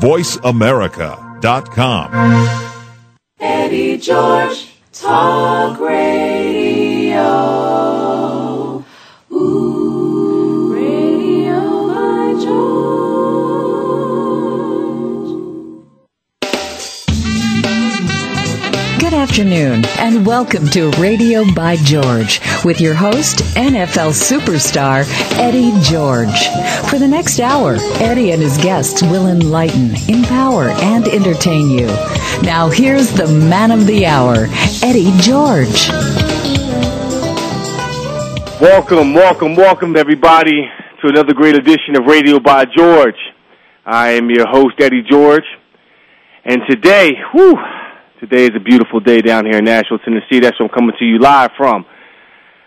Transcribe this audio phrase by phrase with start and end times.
[0.00, 2.10] voiceamerica.com.
[3.40, 7.67] Eddie George Talk Radio.
[19.28, 25.04] Afternoon, and welcome to Radio by George with your host, NFL superstar
[25.38, 26.48] Eddie George.
[26.88, 31.88] For the next hour, Eddie and his guests will enlighten, empower, and entertain you.
[32.42, 34.46] Now, here's the man of the hour,
[34.82, 35.90] Eddie George.
[38.62, 40.70] Welcome, welcome, welcome, everybody,
[41.02, 43.18] to another great edition of Radio by George.
[43.84, 45.44] I am your host, Eddie George,
[46.46, 47.58] and today, whew,
[48.20, 50.40] today is a beautiful day down here in Nashville, Tennessee.
[50.40, 51.86] That's where I'm coming to you live from.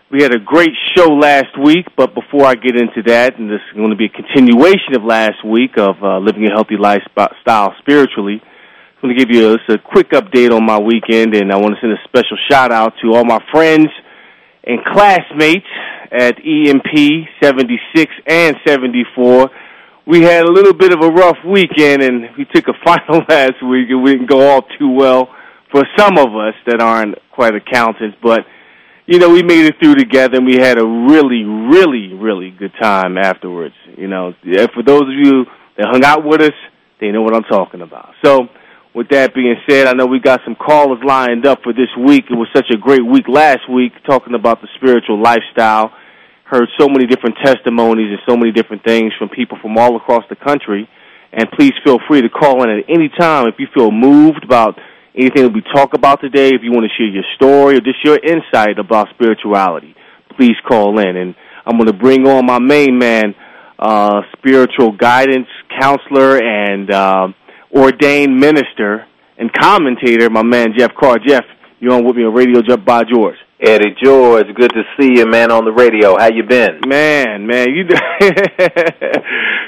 [0.09, 3.59] We had a great show last week, but before I get into that, and this
[3.67, 7.73] is going to be a continuation of last week of uh, living a healthy lifestyle
[7.79, 11.57] spiritually, I'm going to give you a, a quick update on my weekend, and I
[11.57, 13.89] want to send a special shout out to all my friends
[14.63, 15.67] and classmates
[16.11, 19.49] at EMP 76 and 74.
[20.05, 23.61] We had a little bit of a rough weekend, and we took a final last
[23.63, 25.29] week, and we didn't go all too well
[25.71, 28.41] for some of us that aren't quite accountants, but
[29.07, 32.71] you know, we made it through together and we had a really, really, really good
[32.79, 33.75] time afterwards.
[33.97, 34.33] You know,
[34.73, 35.45] for those of you
[35.77, 36.53] that hung out with us,
[36.99, 38.13] they know what I'm talking about.
[38.23, 38.47] So,
[38.93, 42.25] with that being said, I know we got some callers lined up for this week.
[42.29, 45.91] It was such a great week last week talking about the spiritual lifestyle.
[46.43, 50.23] Heard so many different testimonies and so many different things from people from all across
[50.29, 50.89] the country.
[51.31, 54.77] And please feel free to call in at any time if you feel moved about
[55.15, 56.49] anything that we talk about today.
[56.49, 59.95] If you want to share your story or just your insight about spirituality,
[60.37, 61.17] please call in.
[61.17, 63.35] And I'm going to bring on my main man,
[63.79, 65.47] uh, spiritual guidance
[65.79, 67.27] counselor and uh,
[67.73, 69.07] ordained minister
[69.37, 71.17] and commentator, my man Jeff Carr.
[71.25, 71.43] Jeff,
[71.79, 73.37] you're on with me on Radio Jump by George.
[73.59, 76.17] Eddie George, good to see you, man, on the radio.
[76.17, 76.79] How you been?
[76.87, 77.83] Man, man, you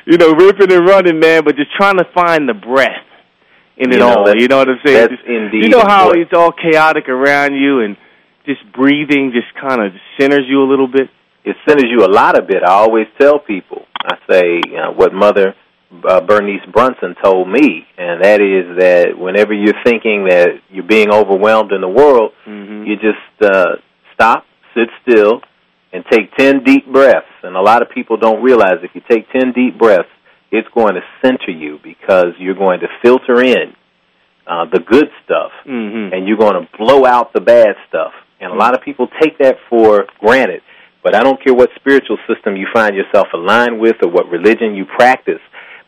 [0.06, 3.06] you know, ripping and running, man, but just trying to find the breath
[3.78, 4.36] in it You know, all.
[4.36, 4.98] You know what I'm saying?
[4.98, 7.98] that's Just- indeed You know how it's all chaotic around you, and
[8.46, 11.10] just breathing just kind of centers you a little bit.
[11.46, 12.64] It centers you a lot of bit.
[12.64, 15.56] I always tell people, I say you know, what Mother
[16.08, 21.12] uh, Bernice Brunson told me, and that is that whenever you're thinking that you're being
[21.12, 22.84] overwhelmed in the world, Mm-hmm.
[22.86, 23.76] you just uh,
[24.14, 25.42] stop, sit still,
[25.92, 27.28] and take 10 deep breaths.
[27.44, 30.10] And a lot of people don't realize if you take 10 deep breaths,
[30.56, 33.74] it's going to center you because you're going to filter in
[34.48, 36.14] uh, the good stuff Mm-hmm.
[36.14, 38.14] and you're going to blow out the bad stuff.
[38.40, 40.62] And a lot of people take that for granted.
[41.04, 44.76] But I don't care what spiritual system you find yourself aligned with or what religion
[44.76, 45.40] you practice.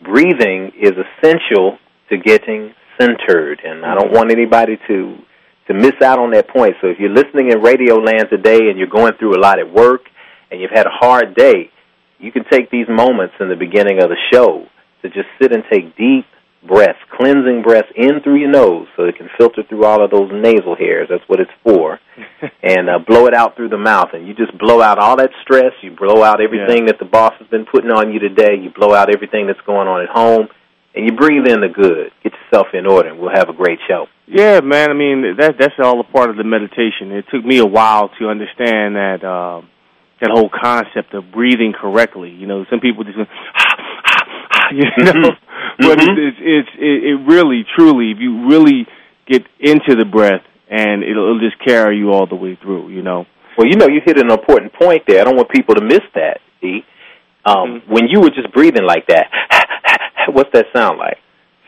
[0.02, 1.78] Breathing is essential
[2.10, 5.18] to getting centered, and I don't want anybody to
[5.68, 6.76] to miss out on that point.
[6.80, 9.74] So if you're listening in radio land today and you're going through a lot at
[9.74, 10.02] work
[10.52, 11.72] and you've had a hard day,
[12.26, 14.66] you can take these moments in the beginning of the show
[15.04, 16.26] to just sit and take deep
[16.68, 20.32] breaths, cleansing breaths in through your nose so it can filter through all of those
[20.34, 21.08] nasal hairs.
[21.10, 22.00] That's what it's for.
[22.64, 24.10] and uh, blow it out through the mouth.
[24.14, 25.74] And you just blow out all that stress.
[25.84, 28.56] You blow out everything that the boss has been putting on you today.
[28.60, 30.48] You blow out everything that's going on at home.
[30.96, 32.12] And you breathe in the good.
[32.24, 34.08] Get yourself in order, and we'll have a great show.
[34.28, 34.90] Yeah, man.
[34.90, 37.12] I mean, that that's all a part of the meditation.
[37.12, 39.62] It took me a while to understand that uh,
[40.26, 42.32] that whole concept of breathing correctly.
[42.32, 43.26] You know, some people just, go,
[44.74, 45.30] you know,
[45.80, 46.18] but Mhm.
[46.18, 48.88] it's, it's it, it really, truly, if you really
[49.28, 52.90] get into the breath, and it'll, it'll just carry you all the way through.
[52.90, 53.26] You know.
[53.58, 55.22] Well, you know, you hit an important point there.
[55.22, 56.40] I don't want people to miss that.
[56.62, 56.84] E.
[57.46, 57.88] Um, Mhm.
[57.90, 59.30] When you were just breathing like that,
[60.34, 61.18] what's that sound like?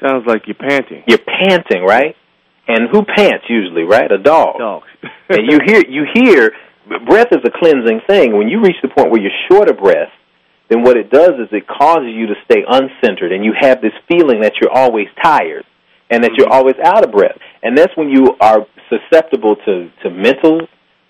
[0.02, 1.04] Sounds like you're panting.
[1.08, 2.16] You're panting, right?
[2.68, 4.12] And who pants usually, right?
[4.12, 4.58] A dog.
[4.58, 4.88] Dogs.
[5.30, 6.52] and you hear you hear
[7.06, 8.38] breath is a cleansing thing.
[8.38, 10.12] When you reach the point where you're short of breath,
[10.70, 13.94] then what it does is it causes you to stay uncentered, and you have this
[14.10, 15.64] feeling that you're always tired
[16.10, 17.38] and that you're always out of breath.
[17.64, 20.62] And that's when you are susceptible to to mental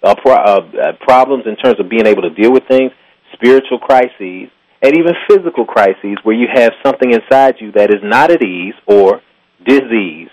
[0.04, 2.92] uh, pro- uh, uh, problems in terms of being able to deal with things,
[3.34, 4.50] spiritual crises,
[4.82, 8.76] and even physical crises where you have something inside you that is not at ease
[8.86, 9.22] or
[9.66, 10.30] disease.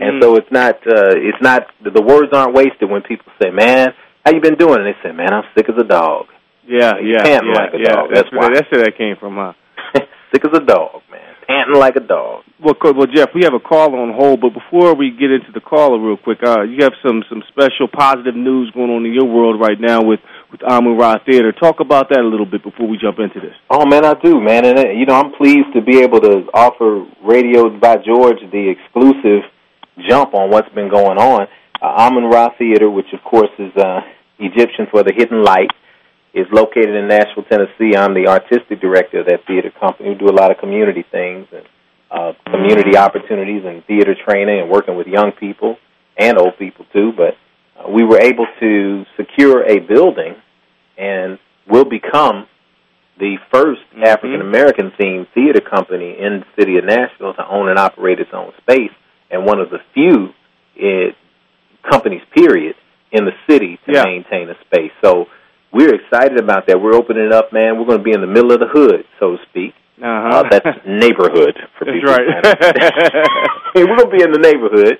[0.00, 0.22] And Mm.
[0.22, 3.92] so it's not uh it's not the words aren't wasted when people say, "Man,
[4.24, 6.26] how you been doing?" and they said, "Man, I'm sick as a dog."
[6.66, 7.92] Yeah, You yeah, can't yeah, like a yeah.
[7.92, 8.48] dog, That's that's why.
[8.54, 9.52] that's where that came from, huh?
[10.32, 11.34] sick as a dog, man.
[11.48, 12.44] panting like a dog.
[12.62, 15.60] Well, well, Jeff, we have a caller on hold, but before we get into the
[15.60, 19.26] caller, real quick, uh, you have some some special positive news going on in your
[19.26, 20.20] world right now with
[20.52, 21.50] with Amun Ra Theater.
[21.50, 23.56] Talk about that a little bit before we jump into this.
[23.68, 26.46] Oh man, I do, man, and uh, you know I'm pleased to be able to
[26.54, 29.42] offer Radio by George the exclusive
[30.08, 31.48] jump on what's been going on.
[31.82, 34.00] Uh, Amun Ra Theater, which of course is uh,
[34.38, 35.70] Egyptian for the hidden light,
[36.32, 37.96] is located in Nashville, Tennessee.
[37.96, 40.10] I'm the artistic director of that theater company.
[40.10, 41.64] We do a lot of community things and
[42.10, 45.76] uh, community opportunities and theater training and working with young people
[46.16, 47.10] and old people too.
[47.16, 47.34] But
[47.76, 50.36] uh, we were able to secure a building
[50.96, 51.38] and
[51.68, 52.46] will become
[53.18, 54.06] the 1st Mhm.
[54.06, 58.32] African American themed theater company in the city of Nashville to own and operate its
[58.32, 58.92] own space,
[59.30, 60.32] and one of the few
[60.74, 61.14] it,
[61.88, 62.74] companies, period,
[63.10, 64.04] in the city to Yeah.
[64.04, 64.92] maintain a space.
[65.04, 65.26] So
[65.72, 66.80] we're excited about that.
[66.80, 67.78] We're opening it up, man.
[67.78, 69.74] We're going to be in the middle of the hood, so to speak.
[70.02, 70.38] Uh-huh.
[70.40, 72.12] Uh, that's neighborhood for That's people.
[72.12, 72.26] right.
[73.74, 74.98] We're going to be in the neighborhood,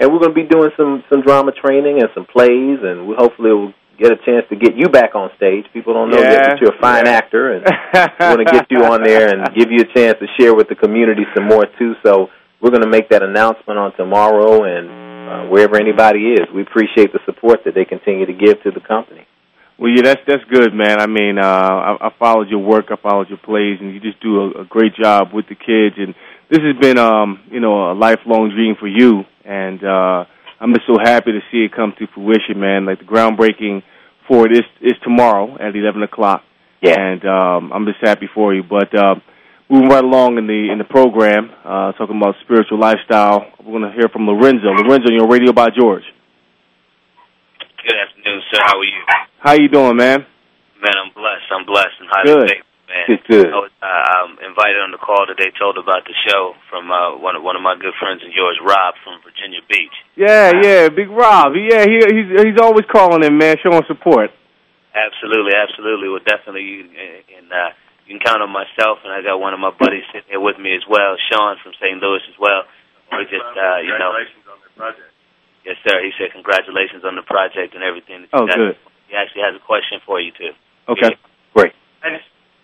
[0.00, 3.14] and we're going to be doing some some drama training and some plays, and we
[3.16, 5.64] hopefully we'll get a chance to get you back on stage.
[5.72, 6.48] People don't know yet Yeah.
[6.50, 7.12] that you're a fine Yeah.
[7.12, 10.26] actor, and we want to get you on there and give you a chance to
[10.38, 11.94] share with the community some more too.
[12.04, 12.28] So
[12.60, 14.88] we're going to make that announcement on tomorrow, and
[15.28, 18.80] uh, wherever anybody is, we appreciate the support that they continue to give to the
[18.80, 19.26] company.
[19.78, 21.00] Well, yeah, that's that's good, man.
[21.00, 24.20] I mean, uh, I, I followed your work, I followed your plays, and you just
[24.22, 25.96] do a, a great job with the kids.
[25.98, 26.14] And
[26.50, 29.24] this has been, um, you know, a lifelong dream for you.
[29.44, 30.24] And uh,
[30.60, 32.86] I'm just so happy to see it come to fruition, man.
[32.86, 33.82] Like the groundbreaking
[34.28, 36.42] for it is is tomorrow at 11 o'clock.
[36.80, 36.94] Yeah.
[36.96, 38.62] And um, I'm just happy for you.
[38.62, 39.16] But uh,
[39.72, 43.88] moving right along in the in the program, uh, talking about spiritual lifestyle, we're going
[43.88, 44.68] to hear from Lorenzo.
[44.68, 46.04] Lorenzo, you're on Radio by George.
[47.80, 48.60] Good afternoon, sir.
[48.60, 49.00] How are you?
[49.40, 50.28] How you doing, man?
[50.76, 51.48] Man, I'm blessed.
[51.50, 52.62] I'm blessed and highly Good.
[52.86, 53.04] man.
[53.08, 53.46] Good, good.
[53.48, 57.34] I was uh, invited on the call today, told about the show from uh, one
[57.34, 59.96] of one of my good friends in George, Rob from Virginia Beach.
[60.14, 61.56] Yeah, yeah, Big Rob.
[61.56, 64.28] Yeah, he he's he's always calling in, man, showing support.
[64.92, 66.12] Absolutely, absolutely.
[66.12, 66.80] Well, definitely, you
[67.40, 67.72] and uh,
[68.06, 70.58] you can count on myself, and I got one of my buddies sitting here with
[70.58, 71.96] me as well, Sean from St.
[72.02, 72.66] Louis as well.
[73.12, 75.08] We just, uh, you know, congratulations on their project.
[75.68, 76.00] yes, sir.
[76.00, 78.24] He said congratulations on the project and everything.
[78.24, 78.56] that you Oh, got.
[78.56, 78.76] good.
[79.08, 80.56] He actually has a question for you too.
[80.88, 81.12] Okay.
[81.52, 81.76] Great.
[82.02, 82.16] I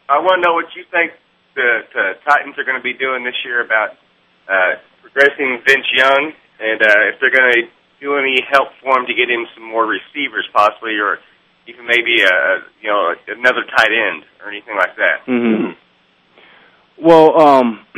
[0.09, 1.13] I want to know what you think
[1.53, 4.01] the, the Titans are going to be doing this year about
[4.49, 7.63] uh, progressing Vince Young, and uh, if they're going to
[8.01, 11.21] do any help for him to get him some more receivers, possibly, or
[11.69, 15.19] even maybe uh, you know another tight end or anything like that.
[15.27, 15.73] hmm
[17.01, 17.85] Well, um,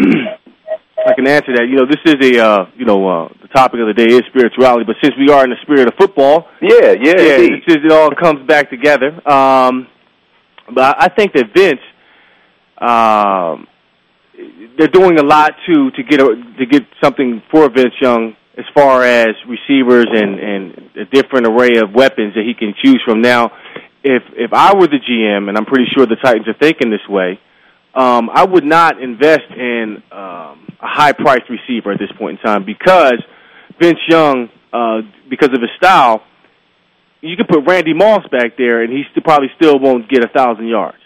[1.06, 1.66] I can answer that.
[1.70, 4.22] You know, this is a uh, you know uh, the topic of the day is
[4.28, 7.52] spirituality, but since we are in the spirit of football, Yeah, yeah, yeah, indeed.
[7.54, 9.08] it's just, it all comes back together.
[9.28, 9.86] Um,
[10.74, 11.80] but I I think that Vince,
[12.78, 13.66] um,
[14.76, 18.66] they're doing a lot to to get a, to get something for Vince Young as
[18.74, 23.22] far as receivers and and a different array of weapons that he can choose from.
[23.22, 23.50] Now,
[24.04, 27.06] if if I were the GM, and I'm pretty sure the Titans are thinking this
[27.08, 27.40] way,
[27.94, 32.44] um, I would not invest in um, a high priced receiver at this point in
[32.44, 33.18] time because
[33.80, 36.22] Vince Young, uh, because of his style,
[37.22, 40.28] you can put Randy Moss back there, and he still, probably still won't get a
[40.28, 40.98] thousand yards.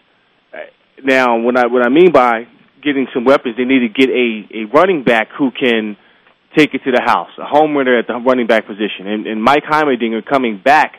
[1.04, 2.46] Now, what I what I mean by
[2.82, 5.96] getting some weapons, they need to get a a running back who can
[6.56, 9.42] take it to the house, a home runner at the running back position, and, and
[9.42, 10.94] Mike Heimerdinger coming back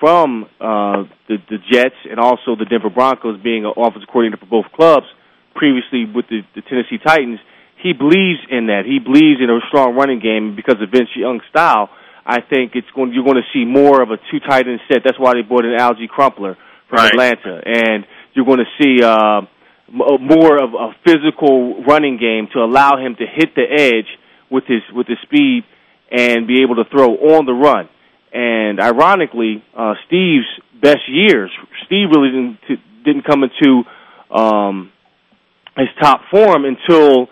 [0.00, 4.46] from uh, the the Jets and also the Denver Broncos, being an offensive coordinator for
[4.46, 5.06] both clubs,
[5.54, 7.40] previously with the, the Tennessee Titans.
[7.82, 8.86] He believes in that.
[8.86, 11.90] He believes in a strong running game because of Vince Young's style.
[12.26, 13.12] I think it's going.
[13.12, 15.02] You're going to see more of a two tight end set.
[15.04, 16.56] That's why they brought in Alge Crumpler
[16.88, 17.12] from Right.
[17.12, 22.60] Atlanta, and you're going to see uh, uh, more of a physical running game to
[22.60, 24.08] allow him to hit the edge
[24.50, 25.64] with his with his speed
[26.10, 27.88] and be able to throw on the run.
[28.32, 30.46] And ironically, uh, Steve's
[30.80, 31.50] best years,
[31.86, 33.84] Steve really didn't didn't come into
[34.30, 34.92] um,
[35.76, 37.28] his top form until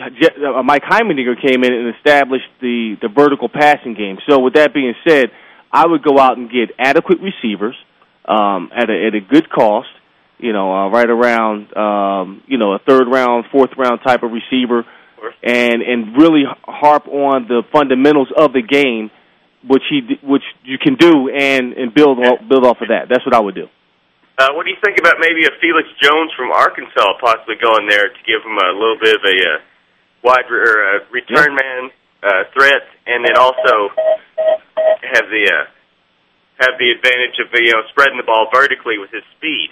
[0.00, 4.18] uh, Mike Heimerdinger came in and established the the vertical passing game.
[4.28, 5.30] So with that being said,
[5.72, 7.76] I would go out and get adequate receivers
[8.26, 9.88] um, at a at a good cost.
[10.38, 14.32] You know, uh, right around um, you know a third round, fourth round type of
[14.32, 14.84] receiver,
[15.42, 19.10] and and really harp on the fundamentals of the game,
[19.66, 22.18] which he which you can do and and build
[22.48, 23.08] build off of that.
[23.08, 23.68] That's what I would do.
[24.38, 28.12] Uh, what do you think about maybe a Felix Jones from Arkansas possibly going there
[28.12, 29.58] to give him a little bit of a uh,
[30.22, 31.88] wide re- or a return man
[32.22, 33.96] uh, threat, and then also
[35.00, 35.64] have the uh,
[36.60, 39.70] have the advantage of you know spreading the ball vertically with his speed?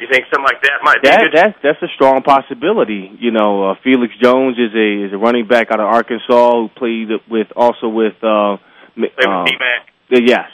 [0.00, 1.32] You think something like that might be That good?
[1.34, 3.10] that's that's a strong possibility.
[3.20, 6.68] You know, uh, Felix Jones is a is a running back out of Arkansas who
[6.76, 8.56] played with also with uh,
[8.96, 10.50] Play uh, with Uh, Yes,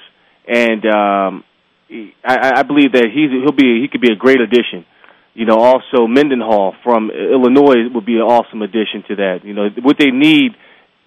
[0.46, 1.44] and um,
[1.88, 4.84] he- I, I believe that he's he'll be he could be a great addition.
[5.32, 9.38] You know, also Mendenhall from Illinois would be an awesome addition to that.
[9.44, 10.52] You know, what they need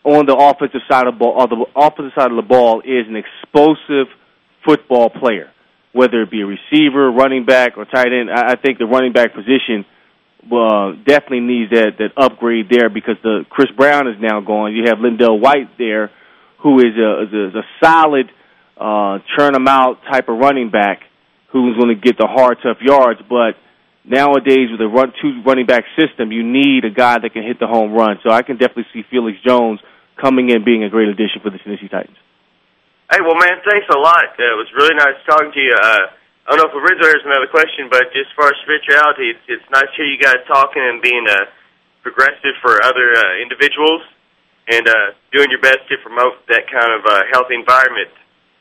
[0.04, 3.06] on the offensive side of the ball, or the offensive side of the ball, is
[3.08, 4.08] an explosive
[4.66, 5.52] football player,
[5.94, 8.30] whether it be a receiver, running back, or tight end.
[8.30, 9.86] I, I think the running back position
[10.52, 14.74] uh, definitely needs that that upgrade there because the Chris Brown is now gone.
[14.74, 16.12] You have LenDale White there,
[16.62, 18.30] who is a is a, is a solid
[18.76, 21.00] uh, churn 'em out type of running back
[21.52, 23.22] who's going to get the hard tough yards.
[23.30, 23.56] But
[24.04, 27.60] nowadays with a run two running back system, you need a guy that can hit
[27.60, 28.18] the home run.
[28.24, 29.80] So I can definitely see Felix Jones
[30.20, 32.18] coming in being a great addition for the Tennessee Titans.
[33.14, 34.34] Hey, well, man, thanks a lot.
[34.34, 35.70] Uh, it was really nice talking to you.
[35.78, 36.10] Uh,
[36.50, 39.46] I don't know if Lorenzo has another question, but just as far as spirituality, it's,
[39.46, 41.46] it's nice to hear you guys talking and being uh,
[42.02, 44.02] progressive for other uh, individuals
[44.66, 48.10] and uh, doing your best to promote that kind of uh, healthy environment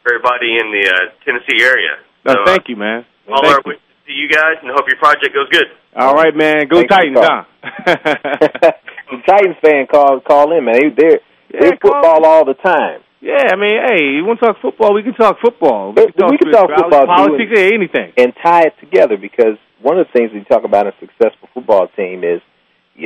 [0.04, 1.96] for everybody in the uh, Tennessee area.
[2.28, 3.08] No, So, thank you, man.
[3.24, 3.80] uh, all Thank our you.
[3.80, 5.72] wishes to you guys, and hope your project goes good.
[5.96, 6.68] All right, man.
[6.68, 7.42] Go Thanks for Titans, huh?
[9.16, 10.76] the Titans fan call call in, man.
[10.76, 13.00] They they're, Yeah, they're call- football all the time.
[13.22, 14.94] Yeah, I mean, hey, you want to talk football?
[14.94, 15.94] We can talk football.
[15.94, 18.12] We can talk spirituality, football, politics, yeah, anything.
[18.18, 21.48] and tie it together because one of the things we talk about in a successful
[21.54, 22.42] football team is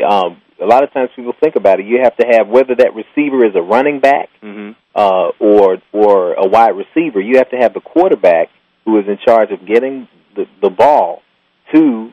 [0.09, 1.87] um, a lot of times people think about it.
[1.87, 6.33] You have to have whether that receiver is a running back hmm uh, or or
[6.33, 7.21] a wide receiver.
[7.21, 8.49] You have to have the quarterback
[8.87, 11.21] who is in charge of getting the, the ball
[11.75, 12.11] to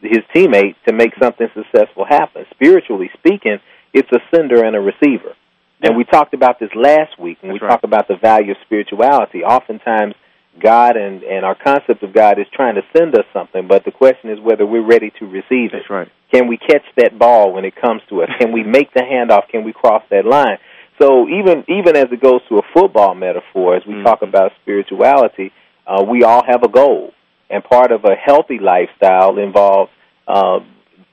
[0.00, 2.46] his teammate to make something successful happen.
[2.54, 3.58] Spiritually speaking,
[3.92, 5.34] it's a sender and a receiver.
[5.82, 7.70] And we talked about this last week when we That's right.
[7.70, 9.42] talked about the value of spirituality.
[9.42, 10.14] Oftentimes,
[10.62, 13.90] God and, and our concept of God is trying to send us something, but the
[13.90, 15.82] question is whether we're ready to receive it.
[15.82, 16.08] That's right.
[16.32, 18.28] Can we catch that ball when it comes to us?
[18.40, 19.48] Can we make the handoff?
[19.50, 20.58] Can we cross that line?
[21.00, 24.04] So even even as it goes to a football metaphor, as we Mhm.
[24.04, 25.52] talk about spirituality,
[25.86, 27.12] uh, we all have a goal,
[27.50, 29.90] and part of a healthy lifestyle involves
[30.28, 30.60] uh,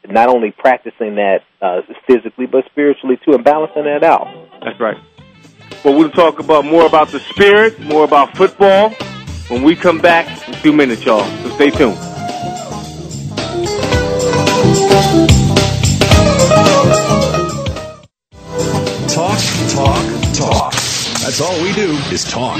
[0.08, 4.28] not only practicing that uh, physically but spiritually too, and balancing that out.
[4.64, 4.98] That's right.
[5.84, 8.90] Well, we'll talk about more about the spirit, more about football
[9.48, 11.24] when we come back in a few minutes, y'all.
[11.42, 11.98] So stay tuned.
[19.10, 19.40] Talk,
[19.70, 20.74] talk, talk.
[20.74, 22.60] That's all we do is talk.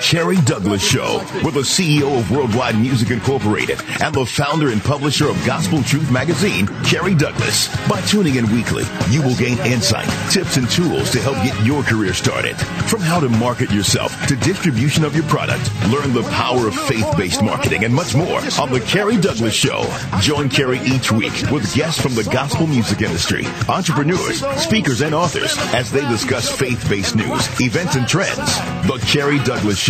[0.00, 4.82] The Kerry Douglas Show with the CEO of Worldwide Music Incorporated and the founder and
[4.82, 7.68] publisher of Gospel Truth Magazine, Kerry Douglas.
[7.86, 11.82] By tuning in weekly, you will gain insight, tips, and tools to help get your
[11.82, 12.56] career started.
[12.88, 17.42] From how to market yourself to distribution of your product, learn the power of faith-based
[17.42, 19.84] marketing and much more on The Kerry Douglas Show.
[20.20, 25.56] Join Kerry each week with guests from the gospel music industry, entrepreneurs, speakers, and authors
[25.74, 28.56] as they discuss faith-based news, events, and trends.
[28.88, 29.89] The Kerry Douglas Show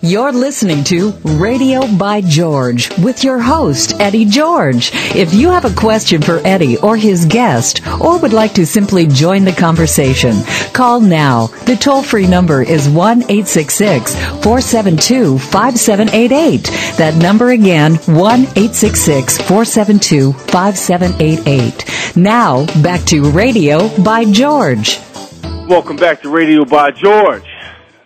[0.00, 4.92] You're listening to Radio by George with your host, Eddie George.
[4.94, 9.08] If you have a question for Eddie or his guest, or would like to simply
[9.08, 10.36] join the conversation,
[10.72, 11.48] call now.
[11.66, 16.62] The toll free number is 1 866 472 5788.
[16.96, 22.16] That number again, 1 866 472 5788.
[22.16, 25.00] Now, back to Radio by George.
[25.68, 27.42] Welcome back to Radio by George.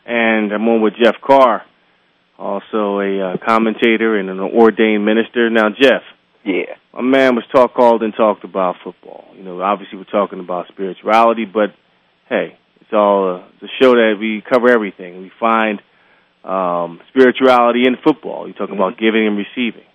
[0.07, 1.65] And I'm on with Jeff Carr,
[2.43, 5.49] also a uh, commentator and an ordained minister.
[5.51, 6.03] Now, Jeff.
[6.45, 6.75] Yeah.
[6.93, 9.29] My man was talk called and talked about football.
[9.37, 11.71] You know, obviously we're talking about spirituality, but
[12.29, 15.23] hey, it's all uh, the show that we cover everything.
[15.23, 15.81] We find
[16.45, 18.49] um, spirituality in football.
[18.49, 19.87] You talk about giving and receiving,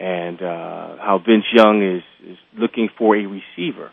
[0.00, 2.02] and uh, how Vince Young is
[2.32, 3.92] is looking for a receiver.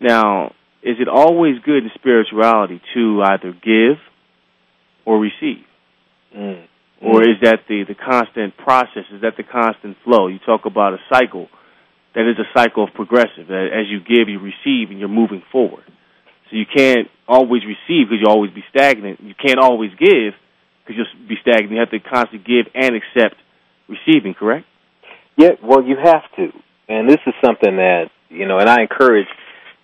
[0.00, 3.98] Now, is it always good in spirituality to either give
[5.04, 5.64] or receive?
[6.34, 6.66] Mm.
[7.00, 9.06] Or is that the, the constant process?
[9.12, 10.26] Is that the constant flow?
[10.26, 11.48] You talk about a cycle
[12.14, 13.50] that is a cycle of progressive.
[13.50, 15.84] As you give, you receive, and you're moving forward.
[16.50, 19.20] So you can't always receive because you'll always be stagnant.
[19.20, 20.34] You can't always give
[20.84, 21.70] because you'll be stagnant.
[21.70, 23.36] You have to constantly give and accept
[23.86, 24.66] receiving, correct?
[25.36, 26.50] Yeah, well, you have to.
[26.88, 29.28] And this is something that, you know, and I encourage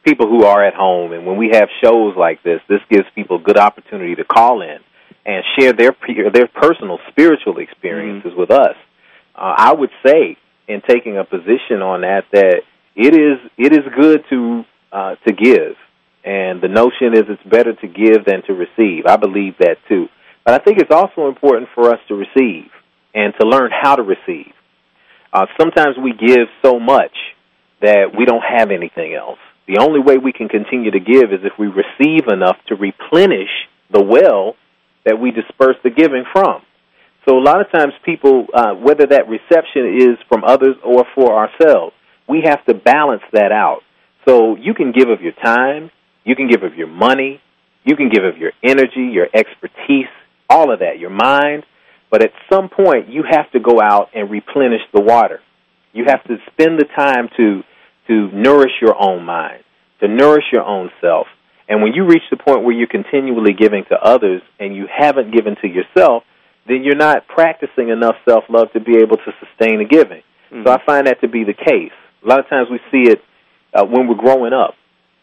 [0.05, 3.37] people who are at home, and when we have shows like this, this gives people
[3.37, 4.79] a good opportunity to call in
[5.27, 8.77] and share their pe- their personal spiritual experiences with us.
[9.35, 10.37] Uh, I would say,
[10.69, 12.63] in taking a position on that, that
[12.95, 15.77] it is it is good to uh, to give,
[16.25, 19.07] and the notion is it's better to give than to receive.
[19.07, 20.07] I believe that too,
[20.45, 22.71] but I think it's also important for us to receive
[23.15, 24.53] and to learn how to receive.
[25.33, 27.15] Uh, sometimes we give so much
[27.81, 29.39] that we don't have anything else.
[29.67, 33.51] The only way we can continue to give is if we receive enough to replenish
[33.91, 34.57] the well
[35.05, 36.63] that we disperse the giving from.
[37.27, 41.35] So a lot of times people, uh, whether that reception is from others or for
[41.35, 41.95] ourselves,
[42.29, 43.81] we have to balance that out.
[44.27, 45.91] So you can give of your time,
[46.25, 47.41] you can give of your money,
[47.85, 50.09] you can give of your energy, your expertise,
[50.49, 51.65] all of that, your mind,
[52.11, 55.41] but at some point you have to go out and replenish the water.
[55.93, 57.63] You have to spend the time to
[58.07, 59.65] to nourish your own mind,
[60.01, 61.27] to nourish your own self.
[61.69, 65.33] And when you reach the point where you're continually giving to others and you haven't
[65.35, 66.23] given to yourself,
[66.67, 70.23] then you're not practicing enough self love to be able to sustain the giving.
[70.53, 70.65] Mm-hmm.
[70.67, 71.93] So I find that to be the case.
[72.25, 73.23] A lot of times we see it
[73.73, 74.75] uh, when we're growing up.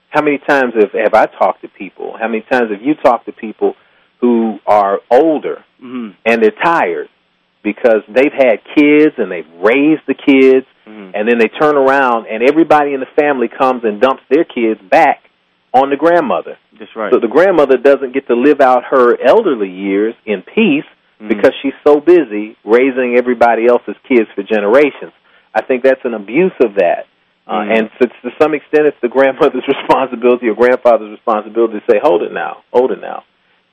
[0.09, 2.15] How many times have, have I talked to people?
[2.19, 3.75] How many times have you talked to people
[4.19, 6.11] who are older Mm-hmm.
[6.27, 7.09] and they're tired
[7.63, 11.11] because they've had kids and they've raised the kids Mhm.
[11.15, 14.79] and then they turn around and everybody in the family comes and dumps their kids
[14.79, 15.23] back
[15.73, 16.57] on the grandmother.
[16.77, 17.13] That's right.
[17.13, 20.85] So the grandmother doesn't get to live out her elderly years in peace
[21.21, 21.29] Mhm.
[21.29, 25.13] because she's so busy raising everybody else's kids for generations.
[25.53, 27.05] I think that's an abuse of that.
[27.47, 27.77] Uh, Mhm.
[27.77, 32.23] and to, to some extent, it's the grandmother's responsibility or grandfather's responsibility to say, "Hold
[32.23, 33.23] it now, hold it now."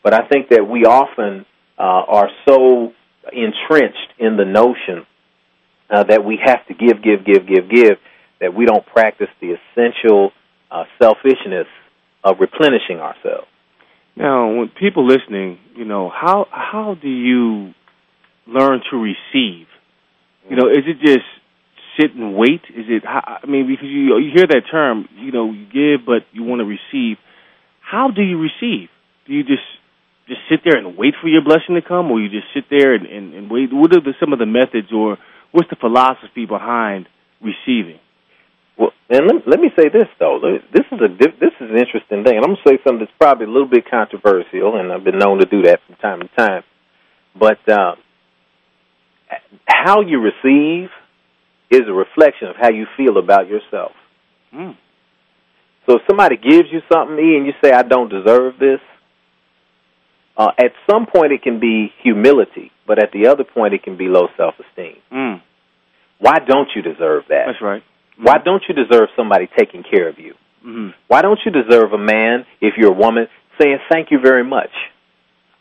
[0.02, 1.44] But I think that we often
[1.78, 2.92] uh, are so
[3.32, 5.06] entrenched in the notion
[5.90, 7.98] uh, that we have to give, give, give, give, give,
[8.40, 10.32] that we don't practice the essential
[10.70, 11.66] uh, selfishness
[12.24, 13.46] of replenishing ourselves.
[14.16, 17.72] Now, when people listening, you know, how how do you
[18.46, 19.66] learn to receive?
[20.50, 21.26] You know, is it just
[21.98, 22.62] sit and wait?
[22.70, 23.04] Is it?
[23.06, 26.60] I mean, because you you hear that term, you know, you give but you want
[26.60, 27.18] to receive.
[27.80, 28.88] How do you receive?
[29.26, 29.62] Do you just
[30.26, 32.94] just sit there and wait for your blessing to come, or you just sit there
[32.94, 33.70] and, and, and wait?
[33.72, 35.16] What are the, some of the methods, or
[35.52, 37.06] what's the philosophy behind
[37.40, 38.00] receiving?
[38.78, 40.38] Well, and let, let me say this though.
[40.72, 43.46] This is a this is an interesting thing, and I'm gonna say something that's probably
[43.46, 46.62] a little bit controversial, and I've been known to do that from time to time.
[47.38, 47.96] But uh,
[49.66, 50.90] how you receive
[51.70, 53.92] is a reflection of how you feel about yourself.
[54.54, 54.76] Mm.
[55.86, 58.80] So if somebody gives you something, E, and you say, "I don't deserve this,"
[60.36, 63.96] uh, at some point it can be humility, but at the other point it can
[63.96, 64.96] be low self-esteem.
[65.12, 65.42] Mm.
[66.20, 67.44] Why don't you deserve that?
[67.46, 67.82] That's right.
[68.20, 70.34] Why don't you deserve somebody taking care of you?
[70.64, 70.90] Mm-hmm.
[71.06, 73.28] Why don't you deserve a man, if you're a woman,
[73.60, 74.70] saying thank you very much?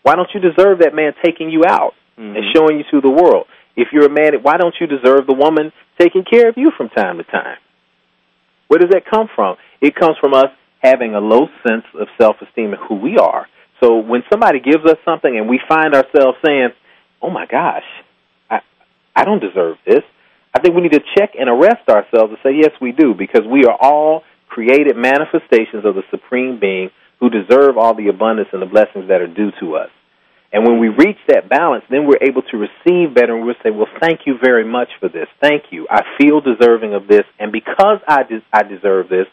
[0.03, 2.35] Why don't you deserve that man taking you out Mm-hmm.
[2.35, 3.45] and showing you to the world?
[3.75, 6.89] If you're a man, why don't you deserve the woman taking care of you from
[6.89, 7.57] time to time?
[8.69, 9.57] Where does that come from?
[9.81, 10.47] It comes from us
[10.79, 13.47] having a low sense of self-esteem and who we are.
[13.83, 16.69] So when somebody gives us something and we find ourselves saying,
[17.21, 17.85] "Oh my gosh,
[18.49, 18.61] I
[19.15, 20.03] I don't deserve this,"
[20.57, 23.45] I think we need to check and arrest ourselves and say, "Yes, we do," because
[23.45, 26.89] we are all created manifestations of the supreme being
[27.19, 29.89] who deserve all the abundance and the blessings that are due to us.
[30.53, 33.69] And when we reach that balance, then we're able to receive better and we'll say,
[33.69, 35.27] well, thank you very much for this.
[35.41, 35.85] Thank you.
[35.89, 37.25] I feel deserving of this.
[37.37, 39.27] And because I, des- I deserve this,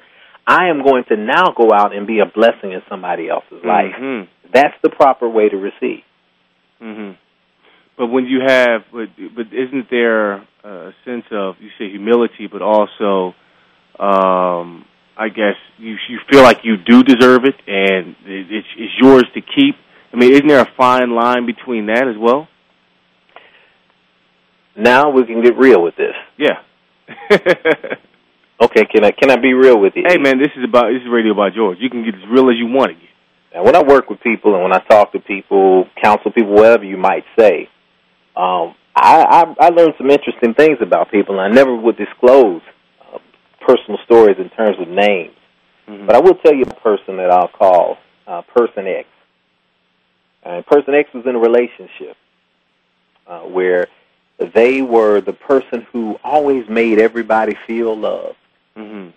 [0.47, 3.95] I am going to now go out and be a blessing in somebody else's life.
[3.99, 4.27] Mhm.
[4.53, 6.03] That's the proper way to receive.
[6.81, 7.13] hmm
[7.97, 12.63] But when you have, but, but isn't there a sense of you say humility, but
[12.63, 13.35] also,
[13.99, 14.85] um,
[15.17, 19.25] I guess you you feel like you do deserve it, and it, it's, it's yours
[19.35, 19.77] to keep.
[20.13, 22.49] I mean, isn't there a fine line between that as well?
[24.77, 26.15] Now we can get real with this.
[26.39, 26.63] Yeah.
[28.63, 30.05] Okay, can I can I be real with you?
[30.07, 31.79] hey man, this is about this is radio by George.
[31.81, 33.11] You can get as real as you want to get.
[33.53, 36.85] Now, when I work with people and when I talk to people, counsel people, whatever
[36.85, 37.69] you might say,
[38.37, 39.23] um, I,
[39.59, 42.63] I I learned some interesting things about people, and I never would disclose
[43.13, 43.19] uh,
[43.67, 45.35] personal stories in terms of names.
[45.89, 46.07] Mhm.
[46.07, 49.09] But I will tell you a person that I'll call uh, Person X.
[50.45, 52.17] And Person X was in a relationship
[53.27, 53.89] uh, where
[54.55, 58.37] they were the person who always made everybody feel loved.
[58.77, 59.09] hmm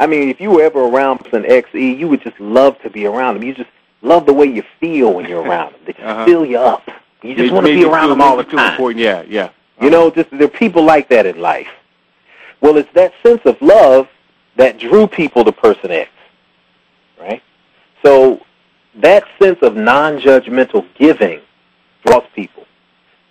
[0.00, 3.06] I mean, if you were ever around Person XE, you would just love to be
[3.06, 3.42] around them.
[3.42, 3.70] You just
[4.02, 5.80] love the way you feel when you're around them.
[5.86, 6.24] They just Uh-huh.
[6.24, 6.82] fill you up.
[7.22, 8.72] You just want to be around them all the time.
[8.72, 9.02] important.
[9.02, 9.50] Yeah, yeah.
[9.80, 11.68] You know, just there are people like that in life.
[12.60, 14.08] Well, it's that sense of love
[14.56, 16.10] that drew people to Person X,
[17.20, 17.42] right?
[18.04, 18.44] So
[18.96, 21.40] that sense of non-judgmental giving
[22.04, 22.64] draws people.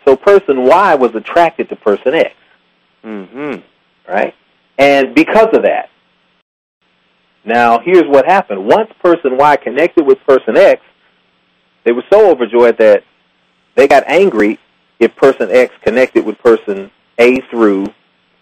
[0.05, 2.33] So Person Y was attracted to Person X,
[3.03, 3.59] mm-hmm.
[4.09, 4.33] right?
[4.77, 5.89] And because of that,
[7.43, 8.65] now here's what happened.
[8.65, 10.81] Once Person Y connected with Person X,
[11.83, 13.03] they were so overjoyed that
[13.77, 14.59] they got angry
[14.99, 17.93] if Person X connected with Person A through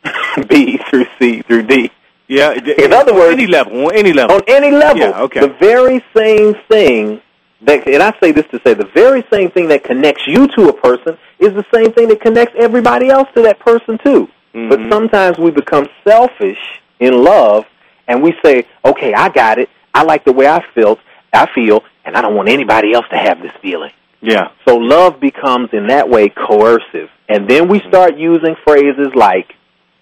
[0.49, 1.91] B through C through D.
[2.27, 2.53] Yeah.
[2.53, 4.35] In other words- any level, on any level.
[4.37, 5.41] On any level, Yeah, okay.
[5.41, 7.21] the very same thing
[7.61, 10.69] that, and I say this to say, the very same thing that connects you to
[10.69, 14.27] a person is the same thing that connects everybody else to that person too.
[14.53, 14.89] But Mhm.
[14.89, 16.59] sometimes we become selfish
[16.99, 17.65] in love,
[18.07, 19.69] and we say, "Okay, I got it.
[19.93, 20.99] I like the way I felt.
[21.33, 23.91] I feel, and I don't want anybody else to have this feeling."
[24.25, 24.49] Yeah.
[24.67, 27.09] So love becomes in that way coercive.
[27.27, 29.53] And then we start using phrases like,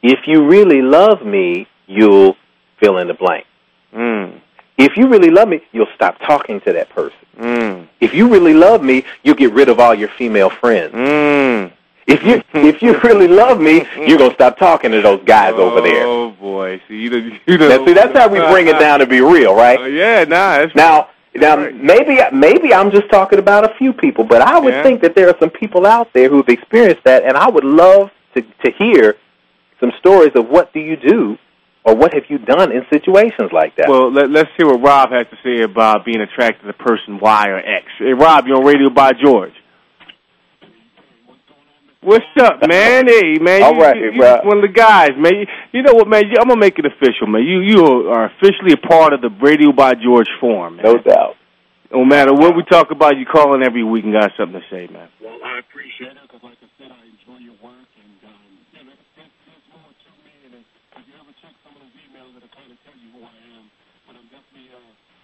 [0.01, 2.35] if you really love me, you'll
[2.79, 3.45] fill in the blank.
[3.93, 4.41] Mm.
[4.77, 7.17] If you really love me, you'll stop talking to that person.
[7.37, 7.87] Mm.
[8.01, 10.93] If you really love me, you'll get rid of all your female friends.
[10.93, 11.71] Mm.
[12.05, 15.79] If you if you really love me, you're gonna stop talking to those guys over
[15.79, 16.05] there.
[16.05, 17.69] Oh boy, see you you know.
[17.69, 19.79] Now, see, that's how we bring it down to be real, right?
[19.79, 20.57] Uh, yeah, nah.
[20.57, 21.75] That's Now, now Right.
[21.75, 24.83] maybe maybe I'm just talking about a few people, but I would Yeah.
[24.83, 28.11] think that there are some people out there who've experienced that, and I would love
[28.35, 29.15] to to hear
[29.79, 31.37] some stories of what do you do,
[31.83, 33.89] or what have you done in situations like that.
[33.89, 37.45] Well, let, let's hear what Rob has to say about being attracted to person Y
[37.49, 37.85] or X.
[37.97, 39.53] Hey, Rob, you're on Radio by George.
[42.03, 43.07] What's up, man?
[43.07, 43.63] Hey, man.
[43.63, 44.45] All you, right, you, you Rob.
[44.45, 45.33] one of the guys, man.
[45.39, 46.23] You, you know what, man?
[46.27, 47.43] You, I'm gonna make it official, man.
[47.43, 47.79] You you
[48.11, 50.85] are officially a part of the Radio by George forum, man.
[50.85, 51.35] no doubt.
[51.91, 54.65] No matter what we talk about, you call in every week and got something to
[54.67, 55.07] say, man.
[55.21, 58.83] Well, I appreciate it because, like I said, I enjoy your work, and um, you
[58.83, 60.33] know, there's, there's more to me.
[60.49, 60.65] And if
[60.99, 63.31] if you ever check some of those emails, it'll kind of tell you who I
[63.55, 63.63] am.
[64.09, 64.81] But I'm definitely uh,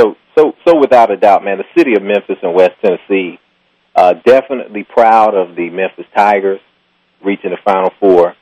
[0.00, 3.38] So, so, so without a doubt, man, the city of Memphis and West Tennessee,
[3.94, 6.60] uh, definitely proud of the Memphis Tigers
[7.24, 8.34] reaching the Final Four,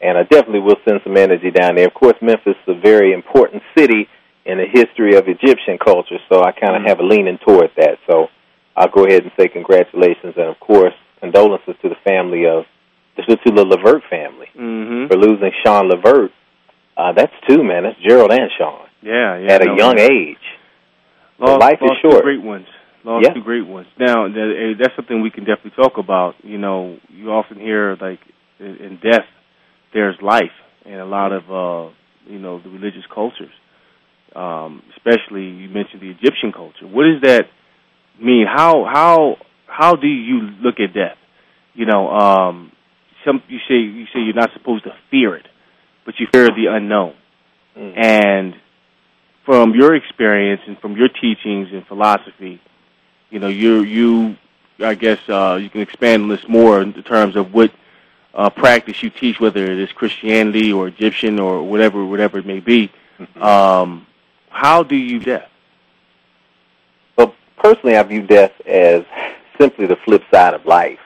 [0.00, 1.86] and I definitely will send some energy down there.
[1.86, 4.08] Of course, Memphis is a very important city
[4.44, 7.98] in the history of Egyptian culture, so I kind of have a leaning toward that.
[8.08, 8.28] So,
[8.76, 12.64] I'll go ahead and say congratulations, and of course, condolences to the family of
[13.16, 15.08] the to the Levert family Mm-hmm.
[15.10, 16.30] for losing Sean Levert.
[16.96, 17.82] Uh, that's two, man.
[17.84, 19.52] That's Gerald and Sean Yeah, yeah.
[19.52, 20.10] at a no, young man.
[20.12, 20.36] age.
[21.38, 22.22] Lost, life is short.
[22.24, 22.66] great ones.
[23.04, 23.32] Lost Yeah.
[23.34, 23.86] two great ones.
[23.98, 26.34] Now that, eh, that's something we can definitely talk about.
[26.42, 28.20] You know, you often hear like
[28.58, 29.26] in, death,
[29.92, 30.52] there's life,
[30.84, 31.90] and a lot of uh,
[32.26, 33.54] you know the religious cultures,
[34.34, 36.86] um, especially you mentioned the Egyptian culture.
[36.86, 37.46] What does that
[38.20, 38.46] mean?
[38.46, 41.18] How how how do you look at death?
[41.74, 42.72] You know, um,
[43.24, 45.46] some you say you say you're not supposed to fear it,
[46.04, 47.14] but you fear the unknown.
[47.76, 48.54] And
[49.46, 52.60] from your experience and from your teachings and philosophy,
[53.30, 54.36] you know, you you
[54.80, 57.72] I guess uh, you can expand on this more in terms of what
[58.34, 62.60] uh, practice you teach, whether it is Christianity or Egyptian or whatever whatever it may
[62.60, 62.90] be.
[63.40, 64.06] Um,
[64.50, 65.50] how do you death?
[67.16, 69.04] Well, personally, I view death as
[69.58, 71.00] simply the flip side of life,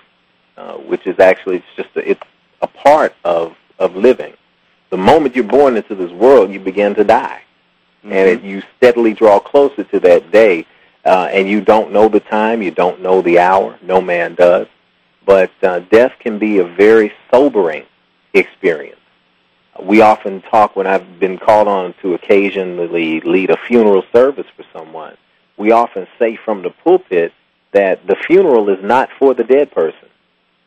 [0.58, 2.22] uh, which is actually it's just a, it's
[2.60, 4.34] a part of of living.
[4.90, 7.42] The moment you're born into this world, you begin to die,
[8.04, 10.66] and it, you steadily draw closer to that day.
[11.04, 13.78] Uh, and you don't know the time, you don't know the hour.
[13.82, 14.68] No man does.
[15.24, 17.86] But uh, death can be a very sobering
[18.34, 18.98] experience.
[19.80, 24.64] We often talk when I've been called on to occasionally lead a funeral service for
[24.72, 25.16] someone.
[25.56, 27.32] We often say from the pulpit
[27.72, 30.08] that the funeral is not for the dead person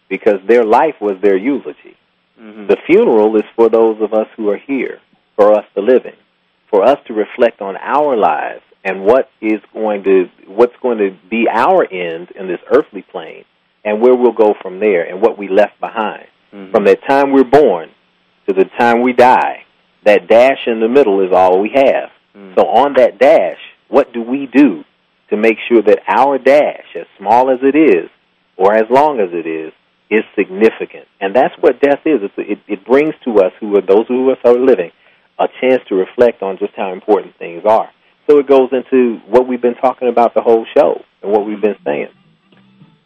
[0.10, 1.95] because their life was their eulogy.
[2.67, 5.00] The funeral is for those of us who are here,
[5.36, 6.15] for us the living,
[6.69, 11.17] for us to reflect on our lives and what is going to what's going to
[11.30, 13.43] be our end in this earthly plane
[13.84, 16.28] and where we'll go from there and what we left behind.
[16.54, 16.71] Mm-hmm.
[16.71, 17.89] From that time we're born
[18.48, 19.65] to the time we die,
[20.06, 22.10] that dash in the middle is all we have.
[22.36, 22.56] Mm.
[22.56, 23.58] So on that dash,
[23.89, 24.84] what do we do
[25.30, 28.10] to make sure that our dash, as small as it is,
[28.56, 29.74] or as long as it is,
[30.12, 31.08] is significant?
[31.19, 32.21] And that's what death is.
[32.21, 34.91] It's, it, it brings to us, who are those who are living,
[35.39, 37.89] a chance to reflect on just how important things are.
[38.27, 41.61] So it goes into what we've been talking about the whole show and what we've
[41.61, 42.09] been saying.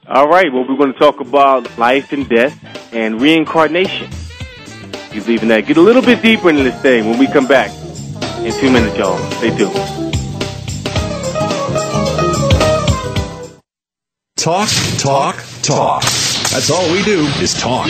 [0.08, 0.52] All right.
[0.52, 4.10] Well, we're going to talk about life and death and reincarnation.
[5.12, 5.66] You believe in that?
[5.68, 7.72] Get a little bit deeper into this thing when we come back
[8.40, 9.18] in two minutes, y'all.
[9.34, 9.74] Stay tuned.
[14.36, 16.02] Talk, talk, talk.
[16.02, 17.90] That's all we do is talk.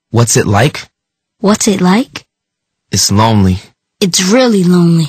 [0.10, 0.90] What's it like?
[1.42, 2.28] What's it like?
[2.92, 3.60] It's lonely.
[4.02, 5.06] It's really lonely.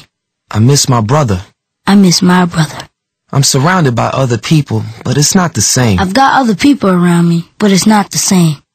[0.49, 1.43] I miss my brother.
[1.89, 2.89] I miss my brother.
[3.33, 5.99] I'm surrounded by other people, but it's not the same.
[5.99, 8.63] I've got other people around me, but it's not the same.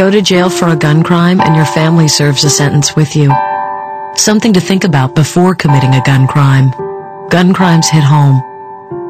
[0.00, 3.30] Go to jail for a gun crime and your family serves a sentence with you.
[4.16, 6.70] Something to think about before committing a gun crime.
[7.28, 8.40] Gun crimes hit home.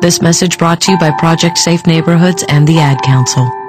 [0.00, 3.59] This message brought to you by Project Safe Neighborhoods and the Ad Council.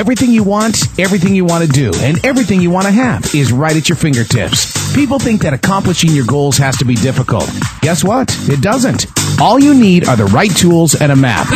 [0.00, 3.52] Everything you want, everything you want to do, and everything you want to have is
[3.52, 4.94] right at your fingertips.
[4.94, 7.46] People think that accomplishing your goals has to be difficult.
[7.82, 8.34] Guess what?
[8.48, 9.04] It doesn't.
[9.38, 11.48] All you need are the right tools and a map.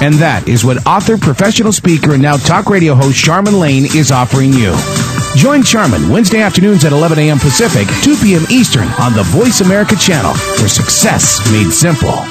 [0.00, 4.12] And that is what author, professional speaker, and now talk radio host Charmin Lane is
[4.12, 4.72] offering you.
[5.34, 7.40] Join Charmin Wednesday afternoons at 11 a.m.
[7.40, 8.46] Pacific, 2 p.m.
[8.52, 12.22] Eastern on the Voice America channel for success made simple.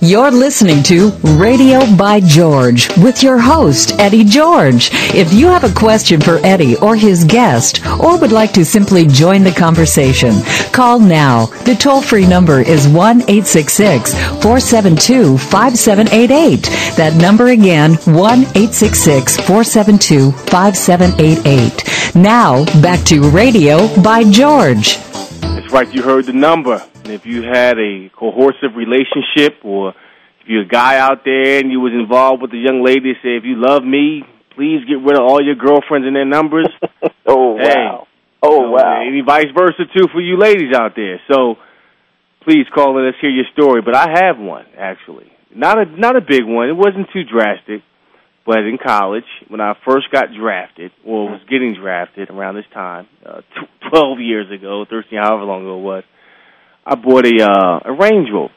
[0.00, 4.90] You're listening to Radio by George with your host, Eddie George.
[5.14, 9.06] If you have a question for Eddie or his guest, or would like to simply
[9.06, 10.40] join the conversation,
[10.72, 11.46] call now.
[11.64, 16.62] The toll free number is 1 866 472 5788.
[16.96, 22.14] That number again, 1 866 472 5788.
[22.16, 24.96] Now, back to Radio by George.
[25.42, 26.82] That's right, you heard the number.
[27.12, 29.90] And if you had a coercive relationship or
[30.40, 33.36] if you're a guy out there and you was involved with a young lady, say,
[33.36, 34.24] if you love me,
[34.56, 36.68] please get rid of all your girlfriends and their numbers.
[37.26, 37.74] oh, Hey.
[37.76, 38.06] wow.
[38.42, 39.02] Oh, So, wow.
[39.06, 41.20] Any vice versa, too, for you ladies out there.
[41.30, 41.56] So
[42.48, 43.82] please call and let's hear your story.
[43.82, 45.30] But I have one, actually.
[45.54, 46.70] Not a, not a big one.
[46.70, 47.82] It wasn't too drastic.
[48.46, 53.06] But in college, when I first got drafted, or was getting drafted around this time,
[53.24, 56.04] uh, tw- 12 years ago, 13, however long ago it was,
[56.84, 58.52] I bought a uh, a Range Rover,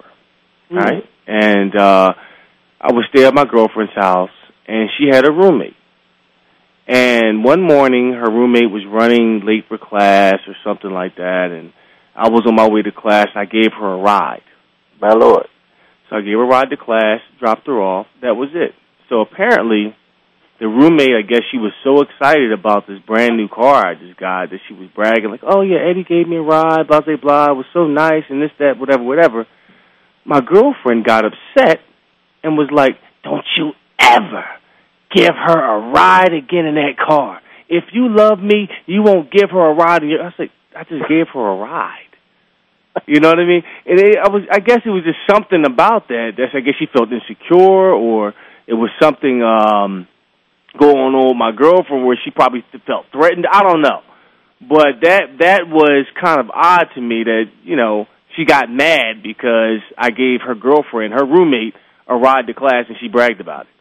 [0.69, 0.77] Hmm.
[0.77, 1.03] right?
[1.27, 2.13] And uh,
[2.81, 4.29] I would stay at my girlfriend's house,
[4.67, 5.75] and she had a roommate.
[6.87, 11.73] And one morning, her roommate was running late for class or something like that, and
[12.15, 13.27] I was on my way to class.
[13.33, 14.43] And I gave her a ride.
[15.01, 15.47] My lord.
[16.09, 18.05] So I gave her a ride to class, dropped her off.
[18.21, 18.73] That was it.
[19.09, 19.95] So apparently,
[20.65, 24.17] the roommate, I guess she was so excited about this brand new car I just
[24.17, 27.21] got that she was bragging like, "Oh yeah, Eddie gave me a ride, blah blah
[27.21, 27.51] blah.
[27.51, 29.45] It was so nice and this that whatever whatever."
[30.25, 31.81] My girlfriend got upset
[32.41, 34.43] and was like, "Don't you ever
[35.13, 37.41] give her a ride again in that car.
[37.69, 41.27] If you love me, you won't give her a ride." I said, "I just gave
[41.31, 42.09] her a ride."
[43.05, 43.61] You know what I mean?
[43.85, 46.31] And it, I was, I guess it was just something about that.
[46.37, 48.33] That's, I guess she felt insecure, or
[48.65, 50.07] it was something um
[50.77, 53.45] going on with my girlfriend where she probably felt threatened.
[53.49, 54.01] I don't know,
[54.61, 59.23] but that that was kind of odd to me that you know she got mad
[59.23, 61.73] because I gave her girlfriend, her roommate,
[62.07, 63.73] a ride to class, and she bragged about it.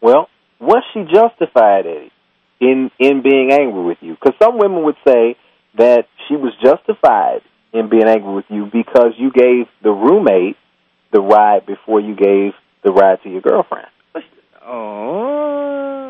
[0.00, 0.28] Well,
[0.60, 2.12] was she justified, Eddie,
[2.60, 4.14] in in being angry with you?
[4.14, 5.36] Because some women would say
[5.76, 10.56] that she was justified in being angry with you because you gave the roommate
[11.12, 12.52] the ride before you gave
[12.84, 13.88] the ride to your girlfriend,
[14.66, 15.57] Oh,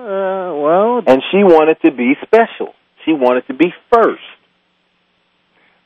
[0.09, 2.73] uh, well, and she wanted to be special.
[3.05, 4.23] She wanted to be first.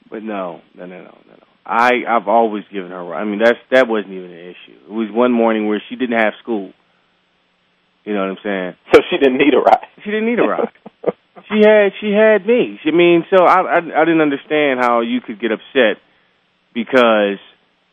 [0.08, 1.46] But no, no, no, no, no, no.
[1.66, 3.14] I I've always given her.
[3.14, 4.78] I mean, that's that wasn't even an issue.
[4.86, 6.72] It was one morning where she didn't have school.
[8.04, 8.76] You know what I'm saying?
[8.94, 9.86] So she didn't need a ride.
[10.04, 10.72] She didn't need a ride.
[11.48, 12.78] she had she had me.
[12.84, 15.98] I mean, so I, I I didn't understand how you could get upset
[16.74, 17.38] because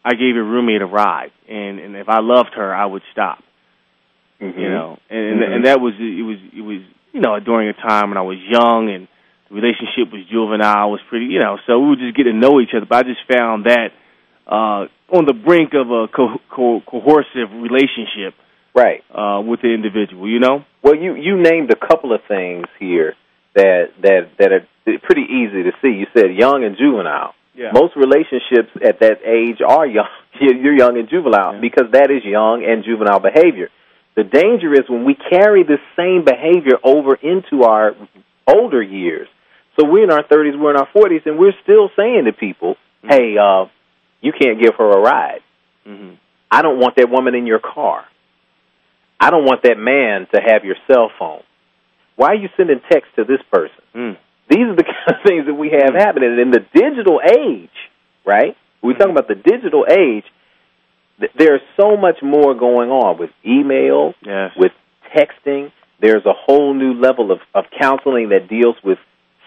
[0.06, 3.40] I gave your roommate a ride, and and if I loved her, I would stop.
[4.42, 4.60] Mm-hmm.
[4.60, 5.56] You know, and Mhm.
[5.56, 6.80] and that was it was it was
[7.12, 9.08] you know during a time when I was young and
[9.50, 12.62] the relationship was juvenile, was pretty you know, so we would just get to know
[12.62, 12.86] each other.
[12.86, 13.92] But I just found that
[14.48, 18.34] uh on the brink of a co- co- coercive relationship,
[18.76, 19.04] right?
[19.14, 20.64] Uh, with the individual, you know.
[20.84, 23.16] Well, you you named a couple of things here
[23.56, 24.66] that that that are
[25.04, 25.90] pretty easy to see.
[26.00, 27.34] You said young and juvenile.
[27.56, 27.72] Yeah.
[27.74, 30.08] Most relationships at that age are young.
[30.40, 33.70] You're young and juvenile because that is young and juvenile behavior.
[34.16, 37.96] The danger is when we carry this same behavior over into our
[38.48, 39.28] older years.
[39.80, 42.76] So we're in our 30s, we're in our 40s, and we're still saying to people,
[43.02, 43.68] "Hey, uh,
[44.22, 45.42] you can't give her a ride.
[45.88, 46.16] Mm-hmm.
[46.52, 48.06] I don't want that woman in your car.
[49.20, 51.44] I don't want that man to have your cell phone.
[52.16, 53.84] Why are you sending text to this person?
[53.96, 54.18] Mm.
[54.50, 57.70] These are the kind of things that we have happening in the digital age,
[58.26, 58.56] right?
[58.82, 60.26] We're talking about the digital age.
[61.20, 64.52] Th- There's so much more going on with email, Yes.
[64.58, 64.72] with
[65.16, 65.72] texting.
[66.02, 68.98] There's a whole new level of, of counseling that deals with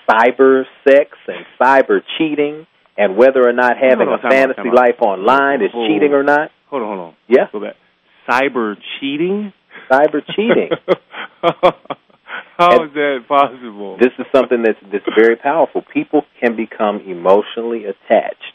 [0.09, 2.67] cyber sex and cyber cheating
[2.99, 4.75] and whether or not having on, a fantasy out.
[4.75, 6.51] life online is cheating or not.
[6.69, 7.15] Hold on, hold on.
[7.29, 7.47] Yeah.
[7.53, 7.77] Go back.
[8.29, 9.53] Cyber cheating?
[9.91, 10.71] Cyber cheating.
[12.59, 13.97] How is that possible?
[13.99, 15.83] This is something that's that's very powerful.
[15.93, 18.55] People can become emotionally attached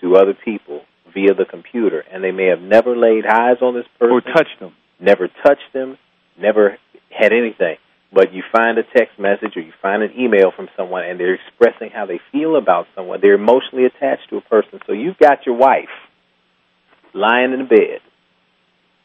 [0.00, 3.86] to other people via the computer, and they may have never laid eyes on this
[3.98, 4.74] person or touched them.
[5.00, 5.98] never touched them,
[6.38, 6.78] never
[7.10, 7.76] had anything.
[8.12, 11.34] But you find a text message or you find an email from someone, and they're
[11.34, 13.20] expressing how they feel about someone.
[13.22, 14.80] They're emotionally attached to a person.
[14.86, 15.94] So you've got your wife
[17.14, 18.00] lying in bed,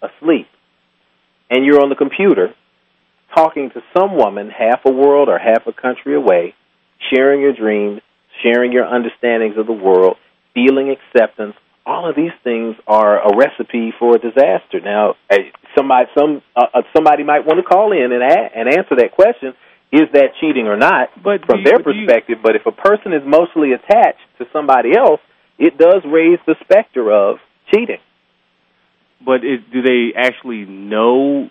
[0.01, 0.47] asleep,
[1.49, 2.53] and you're on the computer
[3.35, 6.55] talking to some woman half a world or half a country away,
[7.13, 8.01] sharing your dreams,
[8.43, 10.17] sharing your understandings of the world,
[10.53, 11.55] feeling acceptance.
[11.85, 14.79] All of these things are a recipe for a disaster.
[14.83, 15.15] Now,
[15.77, 19.11] somebody some uh, uh, somebody might want to call in and a- and answer that
[19.11, 19.53] question:
[19.91, 21.09] Is that cheating or not?
[21.21, 24.25] But from you- their but do you- perspective, but if a person is mostly attached
[24.39, 25.21] to somebody else,
[25.59, 27.37] it does raise the specter of
[27.71, 27.99] cheating.
[29.23, 31.49] But is, do they actually know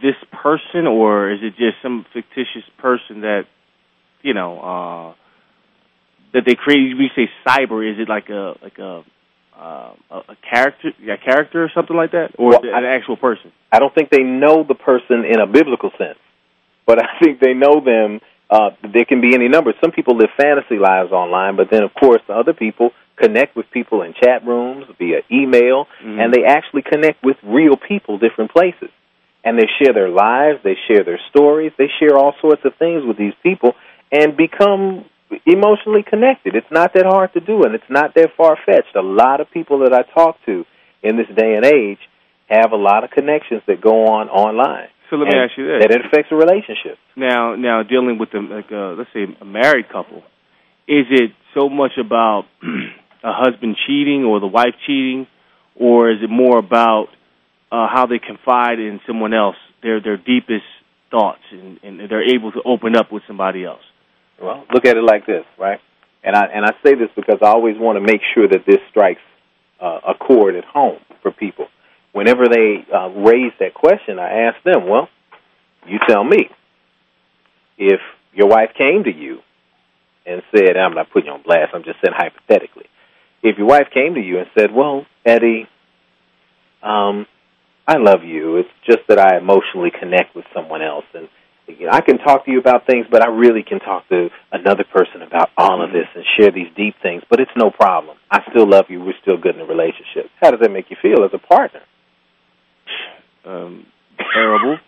[0.00, 3.46] this person, or is it just some fictitious person that
[4.22, 5.14] you know uh,
[6.34, 6.96] that they create?
[6.96, 7.82] We say cyber.
[7.92, 9.02] Is it like a like a
[9.58, 13.52] uh, a, character, a character or something like that, or Well, an actual person?
[13.72, 16.18] I don't think they know the person in a biblical sense,
[16.86, 18.20] but I think they know them.
[18.48, 19.74] Uh, there can be any number.
[19.80, 24.02] Some people live fantasy lives online, but then, of course, other people connect with people
[24.02, 26.20] in chat rooms via email, Mhm.
[26.22, 28.90] and they actually connect with real people, different places.
[29.42, 33.04] And they share their lives, they share their stories, they share all sorts of things
[33.04, 33.74] with these people,
[34.12, 35.04] and become
[35.44, 36.54] emotionally connected.
[36.54, 38.94] It's not that hard to do, and it's not that far fetched.
[38.94, 40.64] A lot of people that I talk to
[41.02, 41.98] in this day and age
[42.48, 44.88] have a lot of connections that go on online.
[45.10, 46.98] So let me ask you this: That it affects a relationship.
[47.16, 50.18] Now, now dealing with the like, uh, let's say a married couple,
[50.88, 55.26] is it so much about a husband cheating or the wife cheating,
[55.74, 57.08] or is it more about
[57.70, 60.66] uh, how they confide in someone else, their their deepest
[61.10, 63.82] thoughts, and, and they're able to open up with somebody else?
[64.40, 65.80] Well, look at it like this, right?
[66.22, 68.78] And I and I say this because I always want to make sure that this
[68.90, 69.20] strikes
[69.80, 71.68] uh, a chord at home for people.
[72.12, 75.08] Whenever they uh, raise that question, I ask them, "Well,
[75.86, 76.50] you tell me
[77.78, 78.00] if
[78.34, 79.40] your wife came to you
[80.26, 81.72] and said, I'm not putting you on blast.
[81.72, 82.86] I'm just saying hypothetically,
[83.42, 85.68] if your wife came to you and said, "Well, Eddie,
[86.82, 87.26] um,
[87.86, 88.56] I love you.
[88.56, 91.28] It's just that I emotionally connect with someone else, and
[91.68, 94.28] you know, I can talk to you about things, but I really can talk to
[94.52, 97.22] another person about all of this and share these deep things.
[97.28, 98.16] But it's no problem.
[98.30, 99.00] I still love you.
[99.00, 100.30] We're still good in a relationship.
[100.40, 101.80] How does that make you feel as a partner?
[103.44, 103.86] Um,
[104.32, 104.78] terrible.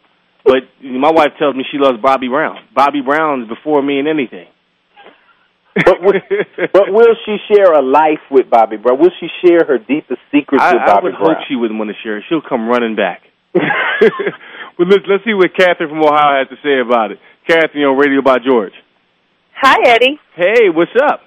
[0.45, 2.57] But my wife tells me she loves Bobby Brown.
[2.75, 4.47] Bobby Brown is before me in anything.
[5.75, 6.21] But, will,
[6.73, 8.99] but will she share a life with Bobby Brown?
[8.99, 11.35] Will she share her deepest secrets I, with Bobby I would Brown?
[11.37, 12.25] hope she wouldn't want to share it.
[12.29, 13.23] She'll come running back.
[14.79, 17.19] well, let's, let's see what Catherine from Ohio has to say about it.
[17.47, 18.73] Catherine on Radio by George.
[19.55, 20.21] Hi, Eddie.
[20.37, 21.23] Hey, what's up?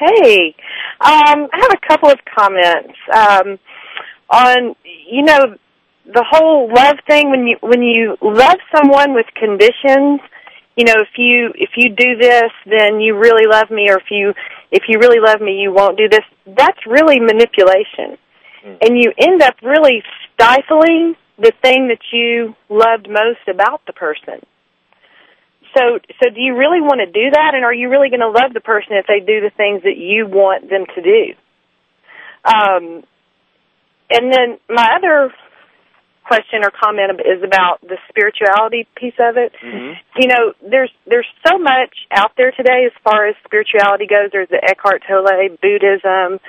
[0.00, 0.54] Hey.
[1.00, 3.58] Um, I have a couple of comments um,
[4.30, 5.56] on you know
[6.06, 10.20] the whole love thing when you when you love someone with conditions.
[10.76, 14.10] You know, if you if you do this, then you really love me, or if
[14.10, 14.34] you
[14.72, 16.24] if you really love me, you won't do this.
[16.46, 18.18] That's really manipulation,
[18.64, 20.02] and you end up really
[20.34, 24.44] stifling the thing that you loved most about the person.
[25.76, 28.30] So, so do you really want to do that, and are you really going to
[28.30, 31.34] love the person if they do the things that you want them to do?
[32.44, 33.04] Um,
[34.10, 35.32] and then my other
[36.24, 39.52] question or comment is about the spirituality piece of it.
[40.16, 44.30] You know, there's there's so much out there today as far as spirituality goes.
[44.32, 46.40] There's the Eckhart Tolle, Buddhism,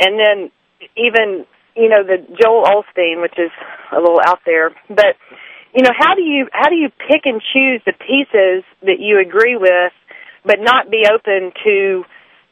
[0.00, 0.50] and then
[0.96, 1.46] even
[1.78, 3.50] you know the Joel Osteen, which is
[3.92, 5.14] a little out there, but
[5.74, 9.20] you know how do you how do you pick and choose the pieces that you
[9.20, 9.92] agree with
[10.44, 12.04] but not be open to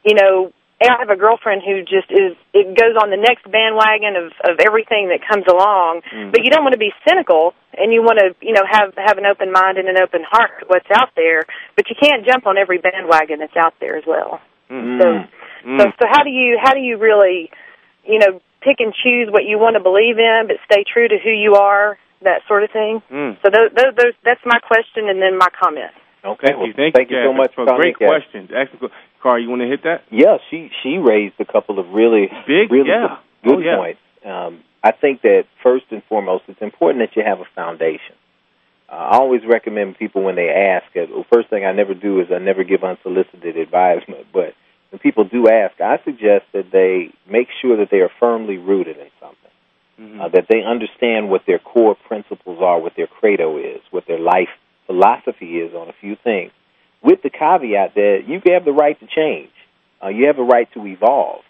[0.05, 4.13] you know I have a girlfriend who just is it goes on the next bandwagon
[4.15, 6.01] of of everything that comes along.
[6.31, 9.17] But you don't want to be cynical and you want to you know have have
[9.17, 11.43] an open mind and an open heart to what's out there
[11.75, 14.39] but you can't jump on every bandwagon that's out there as well.
[14.69, 15.01] Mm.
[15.01, 15.07] so
[15.65, 17.49] so so how do you how do you really
[18.05, 21.17] you know pick and choose what you want to believe in but stay true to
[21.23, 23.37] who you are that sort of thing Mm.
[23.43, 25.91] so those, those, those that's my question and then my comment
[26.25, 26.73] Okay, Thank well, you.
[26.73, 28.47] Thank, thank you, you so much for for a great calling, Catherine.
[28.49, 28.73] questions.
[28.73, 28.93] Excellent.
[29.21, 30.03] Carl, you want to hit that?
[30.11, 33.17] Yeah, she she raised a couple of really Big, really yeah.
[33.45, 33.77] good, Oh, yeah.
[33.77, 33.99] points.
[34.25, 38.15] Um, I think that first and foremost, it's important that you have a foundation.
[38.89, 40.85] Uh, I always recommend people when they ask.
[40.97, 44.25] Uh, the first thing I never do is I never give unsolicited advisement.
[44.33, 44.53] But
[44.89, 48.97] when people do ask, I suggest that they make sure that they are firmly rooted
[48.97, 49.37] in something.
[49.99, 50.21] Mm-hmm.
[50.21, 54.19] Uh, that they understand what their core principles are, what their credo is, what their
[54.19, 54.49] life
[54.85, 56.51] philosophy is on a few things,
[57.01, 59.49] with the caveat that you have the right to change.
[60.03, 61.41] Uh, you have a right to evolve.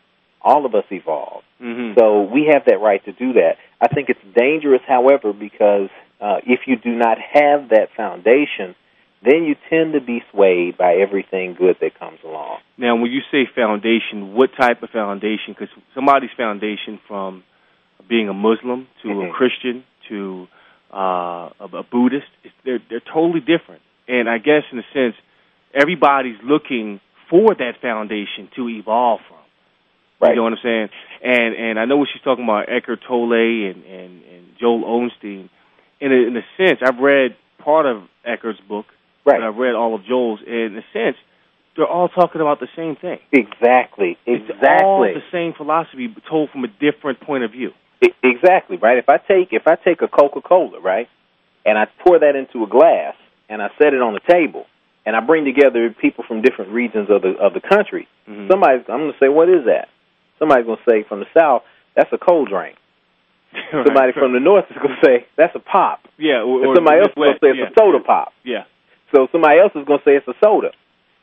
[0.42, 1.44] All of us evolve.
[1.62, 2.00] Mm-hmm.
[2.00, 3.58] So we have that right to do that.
[3.82, 5.90] I think it's dangerous, however, because
[6.22, 8.76] uh, if you do not have that foundation,
[9.24, 12.60] then you tend to be swayed by everything good that comes along.
[12.78, 15.50] Now, when you say foundation, what type of foundation?
[15.58, 17.44] Because somebody's foundation from
[18.08, 19.30] being a Muslim to Mhm.
[19.30, 20.48] a Christian to
[20.94, 23.82] uh, a, a Buddhist, it's- they're they're totally different.
[24.08, 25.16] And I guess in a sense,
[25.74, 29.38] everybody's looking for that foundation to evolve from.
[30.22, 30.30] Right.
[30.30, 30.90] You know what I'm saying?
[31.24, 35.50] And and I know what she's talking about, Eckhart Tolle and and, and Joel Osteen.
[36.00, 38.86] in a, in a sense, I've read part of Eckhart's book,
[39.28, 39.42] right?
[39.42, 40.40] I've read all of Joel's.
[40.46, 41.18] And in a sense,
[41.76, 43.20] they're all talking about the same thing.
[43.32, 44.18] Exactly.
[44.26, 44.86] It's Exactly.
[44.86, 47.72] all the same philosophy, but told from a different point of view.
[48.04, 48.98] E- Exactly, right?
[48.98, 51.08] If I take if I take a Coca-Cola, right,
[51.66, 53.16] and I pour that into a glass
[53.50, 54.66] and I set it on the table
[55.06, 58.50] and I bring together people from different regions of the of the country, Mm-hmm.
[58.52, 59.88] somebody's I'm going to say what is that?
[60.40, 61.64] Somebody's going to say from the south,
[61.96, 62.76] that's a cold drink.
[63.72, 66.02] Somebody from the north is going to say that's a pop.
[66.18, 67.70] Yeah, or, or somebody else is going to say it's yeah.
[67.72, 68.34] a soda pop.
[68.44, 68.64] Yeah.
[69.14, 70.72] So somebody else is going to say it's a soda.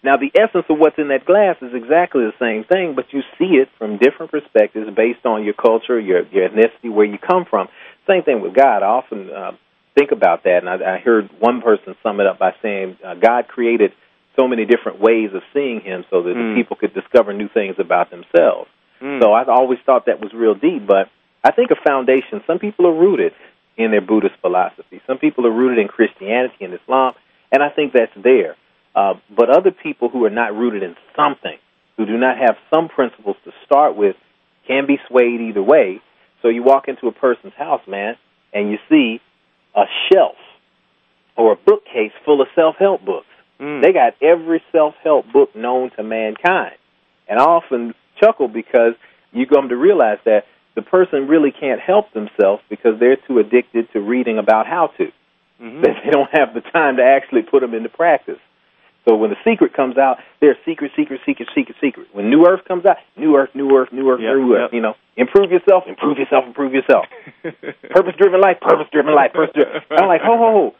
[0.03, 3.23] Now, the essence of what's in that glass is exactly the same thing, but you
[3.39, 7.47] see it from different perspectives based on your culture, your your ethnicity, where you come
[7.49, 7.69] from.
[8.07, 8.83] Same thing with God.
[8.83, 9.53] I often uh,
[9.95, 13.15] think about that, and I, I heard one person sum it up by saying, uh,
[13.15, 13.93] "God created
[14.37, 16.51] so many different ways of seeing Him, so that Mm.
[16.55, 18.69] the people could discover new things about themselves."
[19.01, 19.23] Mm.
[19.23, 21.09] So I've always thought that was real deep, but
[21.43, 22.43] I think a foundation.
[22.47, 23.33] Some people are rooted
[23.79, 25.01] in their Buddhist philosophy.
[25.07, 27.15] Some people are rooted in Christianity and Islam,
[27.55, 28.57] and I think that's there.
[28.97, 31.57] Uh, but other people who are not rooted in something,
[31.97, 34.17] who do not have some principles to start with,
[34.67, 36.01] can be swayed either way.
[36.43, 38.17] So you walk into a person's house, man,
[38.53, 39.21] and you see
[39.77, 40.35] a shelf
[41.37, 43.27] or a bookcase full of self-help books.
[43.61, 43.83] Mm.
[43.83, 46.75] They got every self-help book known to mankind.
[47.29, 48.95] And I often chuckle because
[49.33, 53.93] you come to realize that the person really can't help themselves because they're too addicted
[53.93, 55.13] to reading about how to.
[55.63, 55.83] Mm-hmm.
[55.83, 58.39] That they don't have the time to actually put them into practice.
[59.09, 62.07] So when the secret comes out, there's secret, secret, secret, secret, secret.
[62.13, 64.61] When New Earth comes out, New Earth, New Earth, New Earth, Yep, New Earth.
[64.63, 64.73] yep.
[64.73, 67.05] You know, improve yourself, improve yourself, improve yourself.
[67.91, 69.83] purpose-driven life, purpose-driven life, purpose-driven.
[69.91, 70.75] I'm like, ho, ho, ho.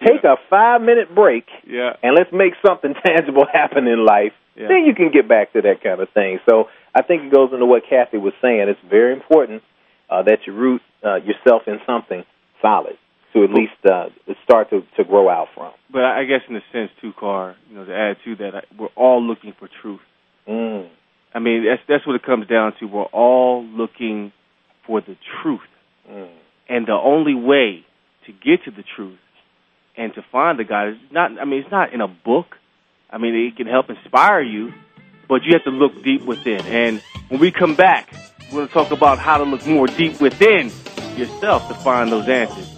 [0.06, 1.94] Take a five-minute break Yeah.
[2.02, 4.32] and let's make something tangible happen in life.
[4.56, 4.68] Yeah.
[4.68, 6.40] Then you can get back to that kind of thing.
[6.48, 8.68] So I think it goes into what Kathy was saying.
[8.68, 9.62] It's very important
[10.10, 12.24] uh, that you root uh, yourself in something
[12.60, 12.98] solid
[13.34, 14.08] to at least uh,
[14.44, 15.72] start to, to grow out from.
[15.92, 18.64] But I guess in a sense, too, Car, you know, to add to that, I-
[18.78, 20.00] we're all looking for truth.
[20.48, 20.88] Mm.
[21.34, 22.86] I mean, that's that's what it comes down to.
[22.86, 24.32] We're all looking
[24.86, 25.60] for the truth,
[26.10, 26.28] Mm.
[26.68, 27.84] and the only way
[28.26, 29.18] to get to the truth
[29.96, 31.38] and to find the God is not.
[31.38, 32.56] I mean, it's not in a book.
[33.10, 34.72] I mean, it can help inspire you,
[35.28, 36.60] but you have to look deep within.
[36.66, 38.10] And when we come back,
[38.50, 40.70] we're going to talk about how to look more deep within
[41.16, 42.77] yourself to find those answers.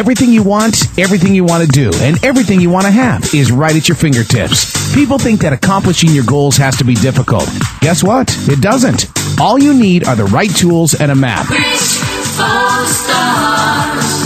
[0.00, 3.52] Everything you want, everything you want to do, and everything you want to have is
[3.52, 4.94] right at your fingertips.
[4.94, 7.46] People think that accomplishing your goals has to be difficult.
[7.82, 8.34] Guess what?
[8.48, 9.12] It doesn't.
[9.38, 11.50] All you need are the right tools and a map.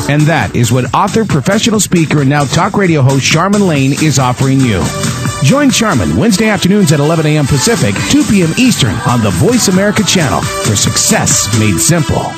[0.08, 4.20] And that is what author, professional speaker, and now talk radio host Charmin Lane is
[4.20, 4.80] offering you.
[5.42, 7.46] Join Charmin Wednesday afternoons at 11 a.m.
[7.48, 8.54] Pacific, 2 p.m.
[8.58, 12.30] Eastern on the Voice America channel for success made simple.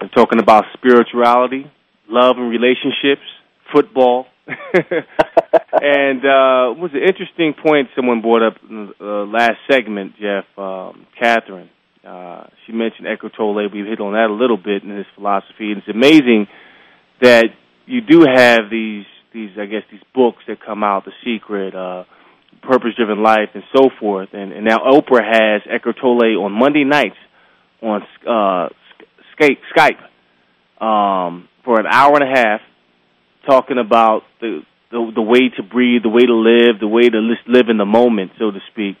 [0.00, 1.70] I'm talking about spirituality,
[2.08, 3.26] love and relationships,
[3.72, 4.26] football.
[4.46, 10.14] and uh, it was an interesting point someone brought up in the uh, last segment,
[10.18, 11.68] Jeff, um, Catherine.
[12.04, 13.68] Uh, she mentioned Eckhart Tolle.
[13.70, 15.70] We've hit on that a little bit in his philosophy.
[15.72, 16.46] And it's amazing
[17.20, 17.50] that
[17.84, 22.04] you do have these, these I guess, these books that come out, The Secret, uh,
[22.62, 24.30] Purpose Driven Life, and so forth.
[24.32, 27.16] And, and now Oprah has Eckhart Tolle on Monday nights
[27.82, 28.68] on uh,
[29.40, 32.60] Skype, Skype um, for an hour and a half,
[33.46, 34.60] talking about the,
[34.90, 37.86] the the way to breathe, the way to live, the way to live in the
[37.86, 38.96] moment, so to speak.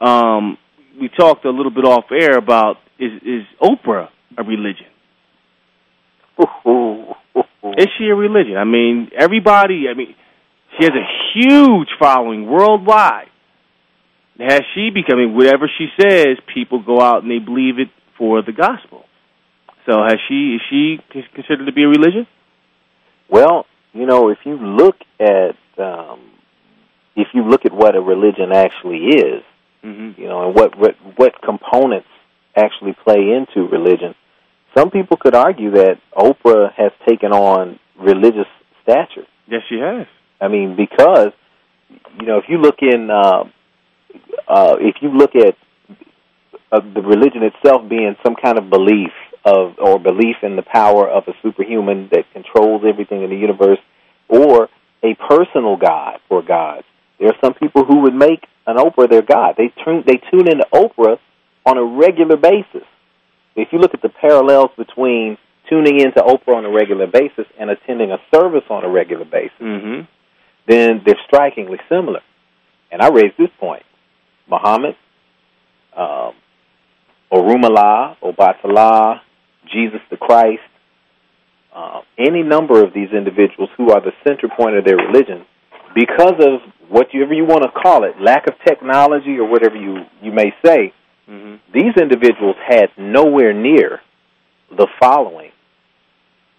[0.00, 0.58] Um,
[1.00, 4.86] we talked a little bit off air about is is Oprah a religion?
[7.76, 8.56] Is she a religion?
[8.56, 9.86] I mean, everybody.
[9.90, 10.14] I mean,
[10.78, 13.28] she has a huge following worldwide.
[14.38, 16.36] Has she becoming whatever she says?
[16.52, 17.88] People go out and they believe it
[18.18, 19.04] for the gospel.
[19.86, 20.98] So has she is she
[21.34, 22.26] considered to be a religion?
[23.28, 26.20] Well, you know, if you look at um,
[27.16, 29.42] if you look at what a religion actually is,
[29.84, 30.20] mm-hmm.
[30.20, 32.08] you know, and what what what components
[32.56, 34.14] actually play into religion,
[34.76, 38.48] some people could argue that Oprah has taken on religious
[38.82, 39.26] stature.
[39.46, 40.06] Yes, she has.
[40.40, 41.32] I mean, because
[42.20, 43.44] you know, if you look in, uh,
[44.48, 45.56] uh, if you look at
[46.72, 49.12] uh, the religion itself being some kind of belief
[49.44, 53.78] of or belief in the power of a superhuman that controls everything in the universe,
[54.28, 54.68] or
[55.02, 56.84] a personal God for gods.
[57.18, 59.54] There are some people who would make an Oprah their God.
[59.56, 61.18] They tune they tune into Oprah
[61.66, 62.86] on a regular basis.
[63.56, 65.38] If you look at the parallels between
[65.68, 69.56] tuning into Oprah on a regular basis and attending a service on a regular basis,
[69.60, 70.02] mm-hmm.
[70.66, 72.20] then they're strikingly similar.
[72.90, 73.84] And I raise this point:
[74.48, 74.96] Muhammad,
[75.96, 76.32] um,
[77.32, 79.20] Orunmila, Obatala,
[79.72, 80.62] Jesus the Christ,
[81.74, 85.44] uh, any number of these individuals who are the center point of their religion,
[85.94, 90.32] because of whatever you want to call it, lack of technology or whatever you, you
[90.32, 90.92] may say,
[91.28, 91.56] mm-hmm.
[91.72, 94.00] these individuals had nowhere near
[94.70, 95.50] the following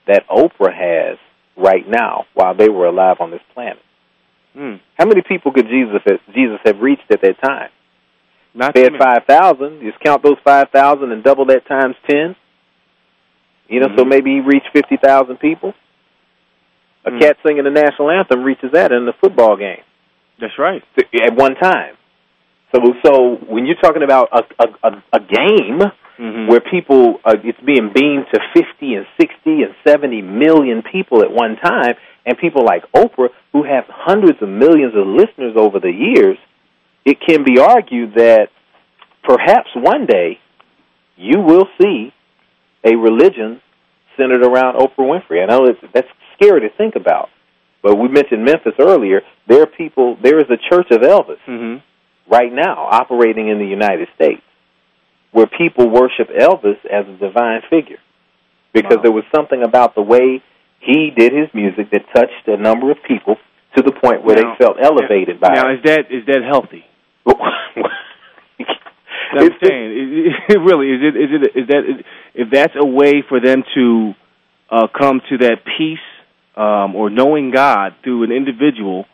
[0.08, 1.18] that Oprah has
[1.58, 3.80] right now while they were alive on this planet.
[4.56, 4.80] Mm.
[4.98, 7.70] How many people could Jesus have, Jesus have reached at that time?
[8.54, 9.82] Not they had five thousand.
[9.82, 12.38] Just count those five thousand and double that times ten.
[13.68, 14.10] You know, so Mhm.
[14.10, 15.74] maybe he reached fifty thousand people.
[17.06, 17.20] A Mm.
[17.22, 19.82] cat singing the national anthem reaches that in the football game
[20.40, 20.84] That's right.
[21.22, 21.96] at one time.
[22.74, 25.82] So, so when you're talking about a a, a, a game
[26.18, 26.48] Mm-hmm.
[26.48, 31.30] where people uh, it's being beamed to 50 and 60 and 70 million people at
[31.30, 31.96] one time
[32.26, 36.38] and people like Oprah who have hundreds of millions of listeners over the years
[37.04, 38.48] it can be argued that
[39.24, 40.40] perhaps one day
[41.18, 42.14] you will see
[42.86, 43.62] a religion
[44.18, 45.42] centered around Oprah Winfrey.
[45.44, 47.30] I know that's, that's scary to think about,
[47.82, 49.22] but we mentioned Memphis earlier.
[49.48, 50.18] There are people.
[50.22, 52.32] There is a Church of Elvis Mm-hmm.
[52.32, 54.42] right now operating in the United States,
[55.32, 58.00] where people worship Elvis as a divine figure,
[58.74, 59.04] because Wow.
[59.04, 60.42] there was something about the way
[60.80, 63.38] he did his music that touched a number of people
[63.76, 65.56] to the point where Now- they felt elevated by it.
[65.56, 66.86] Now is that is that healthy?
[69.36, 72.86] I'm It's- saying, is it, really, is it is it is that if that's a
[72.86, 74.14] way for them to
[74.70, 76.00] uh, come to that peace
[76.56, 79.06] um, or knowing God through an individual,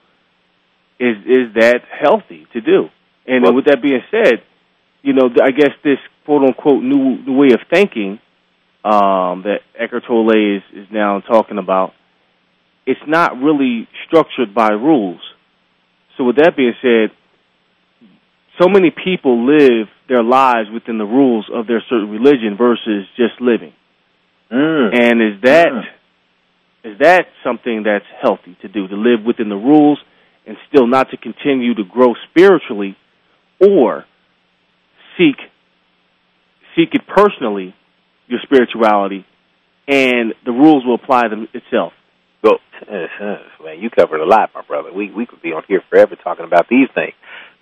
[1.00, 2.90] is is that healthy to do?
[3.28, 4.42] And Well- with that being said,
[5.04, 8.20] you know, I guess this quote unquote new, new way of thinking
[8.84, 11.94] um, that Eckhart Tolle is is now talking about,
[12.86, 15.22] it's not really structured by rules.
[16.18, 17.12] So with that being said,
[18.62, 23.40] so many people live their lives within the rules of their certain religion versus just
[23.40, 23.74] living.
[24.52, 24.94] Mm.
[24.94, 25.88] And is that Mm.
[26.84, 30.00] is that something that's healthy to do to live within the rules
[30.46, 32.96] and still not to continue to grow spiritually
[33.60, 34.06] or
[35.18, 35.38] seek
[36.76, 37.74] seek it personally
[38.28, 39.26] your spirituality
[39.88, 41.94] and the rules will apply them itself.
[42.44, 42.58] Go,
[42.90, 44.92] man, you covered a lot, my brother.
[44.92, 47.14] We we could be on here forever talking about these things.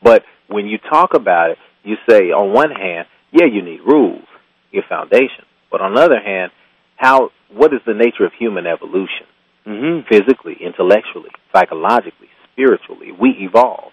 [0.03, 4.25] But when you talk about it, you say on one hand, yeah, you need rules,
[4.71, 5.45] your foundation.
[5.71, 6.51] But on the other hand,
[6.95, 9.25] how what is the nature of human evolution?
[9.65, 10.07] Mm-hmm.
[10.09, 13.91] Physically, intellectually, psychologically, spiritually, we evolve.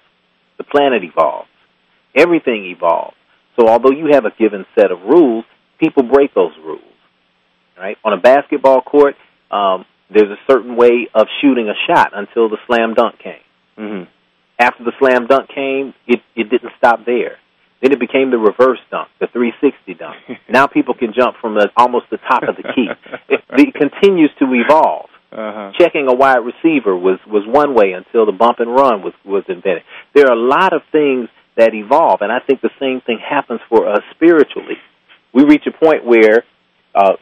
[0.59, 1.49] The planet evolves.
[2.15, 3.17] Everything evolves.
[3.59, 5.45] So although you have a given set of rules,
[5.79, 6.83] people break those rules.
[7.79, 7.99] Right?
[8.05, 9.17] On a basketball court,
[9.51, 13.45] um, there's a certain way of shooting a shot until the slam dunk came.
[13.79, 14.11] Mm-hmm.
[14.59, 17.37] After the slam dunk came, it, it didn't stop there.
[17.83, 20.17] Then it became the reverse dunk, the 360 dunk.
[20.49, 22.89] now people can jump from the, almost the top of the key.
[23.29, 25.11] It, it continues to evolve.
[25.33, 25.73] Uh-huh.
[25.79, 29.43] Checking a wide receiver was was one way until the bump and run was was
[29.49, 29.83] invented.
[30.15, 33.61] There are a lot of things that evolve, and I think the same thing happens
[33.69, 34.77] for us spiritually.
[35.35, 36.45] We reach a point where
[36.95, 37.15] uh,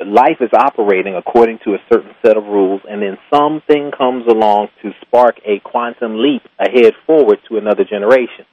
[0.00, 4.68] life is operating according to a certain set of rules, and then something comes along
[4.82, 8.44] to spark a quantum leap ahead forward to another generation.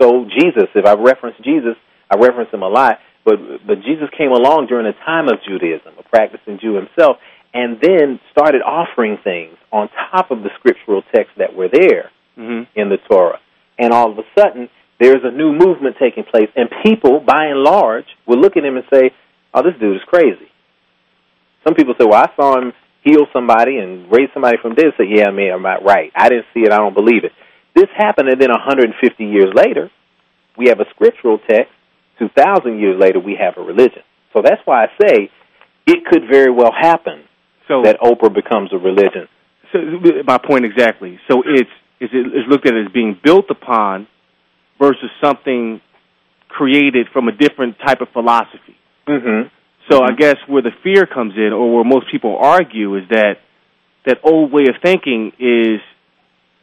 [0.00, 1.76] So Jesus, if I reference Jesus,
[2.10, 5.92] I reference him a lot, but but Jesus came along during the time of Judaism,
[5.98, 7.18] a practicing Jew himself,
[7.54, 12.80] and then started offering things on top of the scriptural texts that were there Mm-hmm.
[12.80, 13.38] in the Torah.
[13.78, 17.60] And all of a sudden, there's a new movement taking place, and people, by and
[17.60, 19.10] large, will look at him and say,
[19.52, 20.49] "Oh, this dude is crazy."
[21.64, 25.06] Some people say, "Well, I saw him heal somebody and raise somebody from dead." Say,
[25.08, 26.12] "Yeah, I mean, I'm not right.
[26.14, 26.72] I didn't see it.
[26.72, 27.32] I don't believe it."
[27.74, 29.90] This happened, and then 150 years later,
[30.56, 31.72] we have a scriptural text.
[32.18, 34.02] 2,000 years later, we have a religion.
[34.32, 35.30] So that's why I say
[35.86, 37.24] it could very well happen
[37.68, 39.28] So that Oprah becomes a religion.
[39.72, 39.78] So
[40.26, 41.20] my point exactly.
[41.30, 44.08] So it's it's it's looked at as being built upon
[44.80, 45.80] versus something
[46.48, 48.76] created from a different type of philosophy.
[49.06, 49.48] Mm-hmm.
[49.90, 53.38] So I guess where the fear comes in, or where most people argue, is that
[54.06, 55.80] that old way of thinking is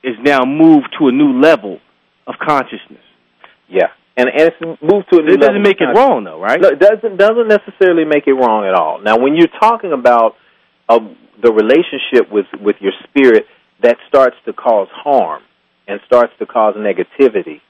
[0.04, 1.80] is now moved to a new level
[2.26, 3.04] of consciousness.
[3.68, 6.60] Yeah, and and it's moved to a new It doesn't make it wrong, though, right?
[6.62, 9.02] No, it doesn't doesn't necessarily make it wrong at all.
[9.02, 10.36] Now, when you're talking about
[10.88, 11.00] uh,
[11.42, 13.46] the relationship with with your spirit
[13.84, 15.44] that starts to cause harm
[15.88, 17.62] and starts to cause negativity,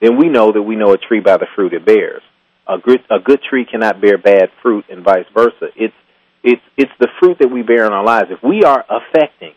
[0.00, 2.22] then we know that we know a tree by the fruit it bears.
[2.68, 5.68] A good a good tree cannot bear bad fruit, and vice versa.
[5.76, 5.94] It's
[6.42, 8.28] it's it's the fruit that we bear in our lives.
[8.30, 9.52] If we are affecting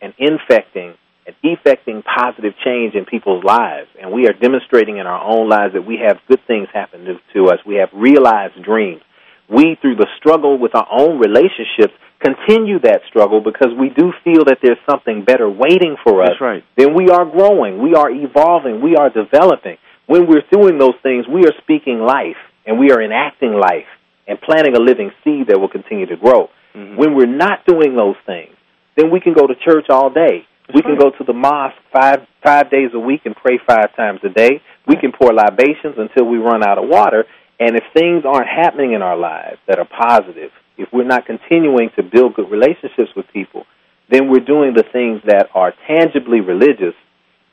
[0.00, 0.94] and infecting
[1.26, 5.74] and effecting positive change in people's lives, and we are demonstrating in our own lives
[5.74, 9.02] that we have good things happen to, to us, we have realized dreams.
[9.48, 14.44] We, through the struggle with our own relationships, continue that struggle because we do feel
[14.46, 16.30] that there's something better waiting for us.
[16.30, 16.64] That's right.
[16.76, 19.76] Then we are growing, we are evolving, we are developing.
[20.10, 23.86] When we're doing those things, we are speaking life and we are enacting life
[24.26, 26.50] and planting a living seed that will continue to grow.
[26.74, 26.96] Mm-hmm.
[26.96, 28.50] When we're not doing those things,
[28.96, 30.48] then we can go to church all day.
[30.74, 34.18] we can go to the mosque five five days a week and pray five times
[34.24, 34.60] a day.
[34.84, 37.24] We can pour libations until we run out of water.
[37.60, 41.90] And if things aren't happening in our lives that are positive, if we're not continuing
[41.94, 43.64] to build good relationships with people,
[44.10, 46.98] then we're doing the things that are tangibly religious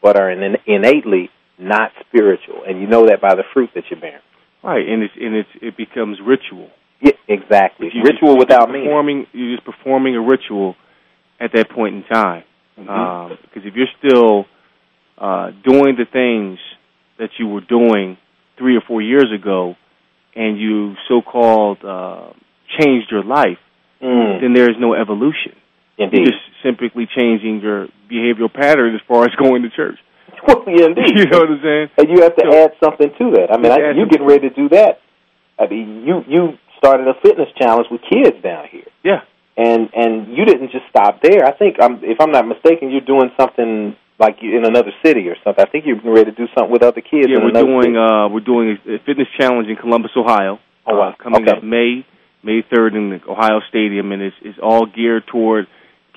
[0.01, 1.29] but are in, innately
[1.59, 2.63] not spiritual.
[2.67, 4.21] And you know that by the fruit that you're bearing.
[4.63, 6.69] Right, and it's and it's it becomes ritual.
[6.99, 7.89] Yeah, exactly.
[7.93, 8.85] You- Ritual you're without meaning.
[8.87, 9.27] performing.
[9.33, 10.75] You're just performing a ritual
[11.39, 12.43] at that point in time.
[12.79, 12.89] Mhm.
[12.89, 14.45] Um, because if you're still
[15.17, 16.59] uh, doing the things
[17.17, 18.17] that you were doing
[18.57, 19.75] three or four years ago,
[20.35, 22.29] and you so-called uh,
[22.79, 23.57] changed your life,
[24.01, 24.41] Mm.
[24.41, 25.55] then there is no evolution.
[25.97, 26.17] Indeed.
[26.19, 29.97] You're just simply changing your behavioral pattern as far as going to church.
[30.47, 31.11] Well, yeah, indeed.
[31.17, 31.87] You know what I'm saying?
[31.97, 33.47] And you have to So- add something to that.
[33.51, 34.99] I mean, I, you getting ready to do that.
[35.59, 39.21] I mean, you you started a fitness challenge with kids down here, Yeah.
[39.57, 41.43] and and you didn't just stop there.
[41.45, 45.35] I think, um, if I'm not mistaken, you're doing something like in another city or
[45.43, 45.63] something.
[45.65, 47.27] I think you're getting ready to do something with other kids.
[47.29, 47.97] Yeah, we're doing city.
[47.97, 50.59] uh we're doing a, a fitness challenge in Columbus, Ohio.
[50.85, 51.09] Oh, wow.
[51.09, 51.57] Uh, coming Okay.
[51.57, 52.05] up May
[52.43, 55.65] May third in the Ohio Stadium, and it's it's all geared toward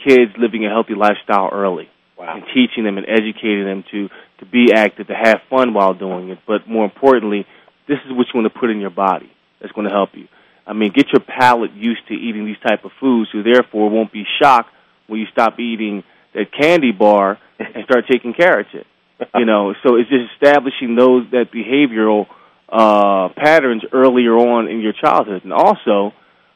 [0.07, 1.89] kids living a healthy lifestyle early
[2.21, 2.37] wow.
[2.37, 4.09] and teaching them and educating them to
[4.39, 6.39] to be active, to have fun while doing it.
[6.47, 7.47] But more importantly,
[7.89, 9.31] this is what you want to put in your body.
[9.61, 10.29] That's going to help you.
[10.67, 14.13] I mean, get your palate used to eating these type of foods, so therefore won't
[14.13, 14.71] be shocked
[15.09, 16.05] when you stop eating
[16.35, 18.87] that candy bar and start taking carrot chip.
[19.35, 22.27] You know, so it's just establishing those that behavioral
[22.71, 26.13] uh, patterns earlier on in your childhood, and also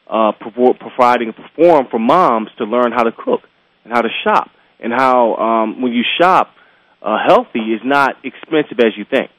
[0.09, 3.41] uh, providing a platform for moms to learn how to cook
[3.85, 4.49] and how to shop,
[4.81, 6.51] and how um, when you shop,
[7.03, 9.31] uh, healthy is not expensive as you think.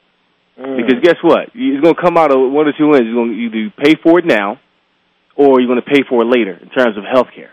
[0.59, 0.77] Mm.
[0.77, 1.49] Because guess what?
[1.53, 3.05] It's going to come out of one or two ends.
[3.05, 4.59] You're going to either pay for it now,
[5.36, 7.51] or you're going to pay for it later in terms of health care.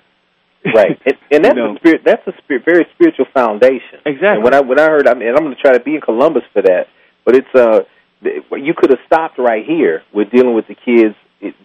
[0.65, 1.75] right, and, and that's You know.
[1.75, 2.03] a spirit.
[2.05, 3.99] That's a spirit, very spiritual foundation.
[4.07, 4.37] Exactly.
[4.37, 6.01] And when I when I heard, I mean, I'm going to try to be in
[6.01, 6.87] Columbus for that.
[7.25, 7.81] But it's uh,
[8.23, 11.17] you could have stopped right here with dealing with the kids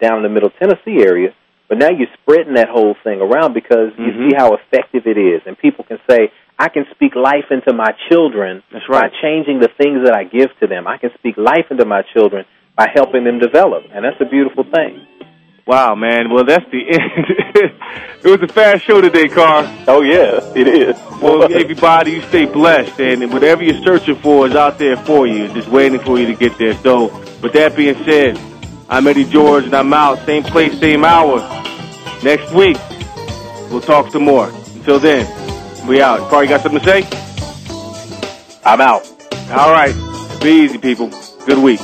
[0.02, 1.36] down in the Middle Tennessee area,
[1.70, 4.30] But now you're spreading that whole thing around because you Mhm.
[4.30, 7.92] see how effective it is, and people can say, "I can speak life into my
[8.10, 9.12] children That's right.
[9.12, 10.88] by changing the things that I give to them.
[10.88, 12.46] I can speak life into my children
[12.78, 15.02] by helping them develop," and that's a beautiful thing.
[15.66, 16.30] Wow, man.
[16.30, 17.26] Well, that's the end.
[18.24, 19.66] it was a fast show today, Carr.
[19.90, 20.96] Oh yeah, it is.
[21.22, 25.50] Well, everybody, you stay blessed, and whatever you're searching for is out there for you,
[25.50, 26.74] just waiting for you to get there.
[26.76, 27.12] So,
[27.44, 28.38] with that being said,
[28.90, 30.26] I'm Eddie George, and I'm out.
[30.26, 31.40] Same place, same hour.
[32.24, 32.78] Next week,
[33.70, 34.48] we'll talk some more.
[34.76, 35.28] Until then,
[35.88, 36.30] we out.
[36.30, 37.04] Carr, you got something to say?
[38.64, 39.06] I'm out.
[39.52, 39.94] All right.
[40.42, 41.12] Be easy, people.
[41.46, 41.82] Good week.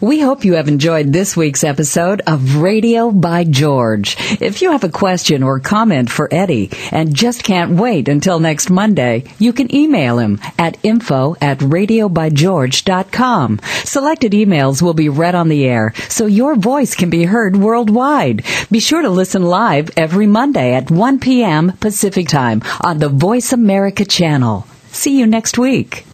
[0.00, 4.16] We hope you have enjoyed this week's episode of Radio by George.
[4.40, 8.70] If you have a question or comment for Eddie and just can't wait until next
[8.70, 13.60] Monday, you can email him at info at radiobygeorge.com.
[13.84, 18.42] Selected emails will be read on the air so your voice can be heard worldwide.
[18.70, 21.72] Be sure to listen live every Monday at 1 p.m.
[21.72, 24.66] Pacific Time on the Voice America channel.
[24.92, 26.06] See you next week.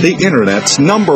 [0.00, 1.12] The Internet's number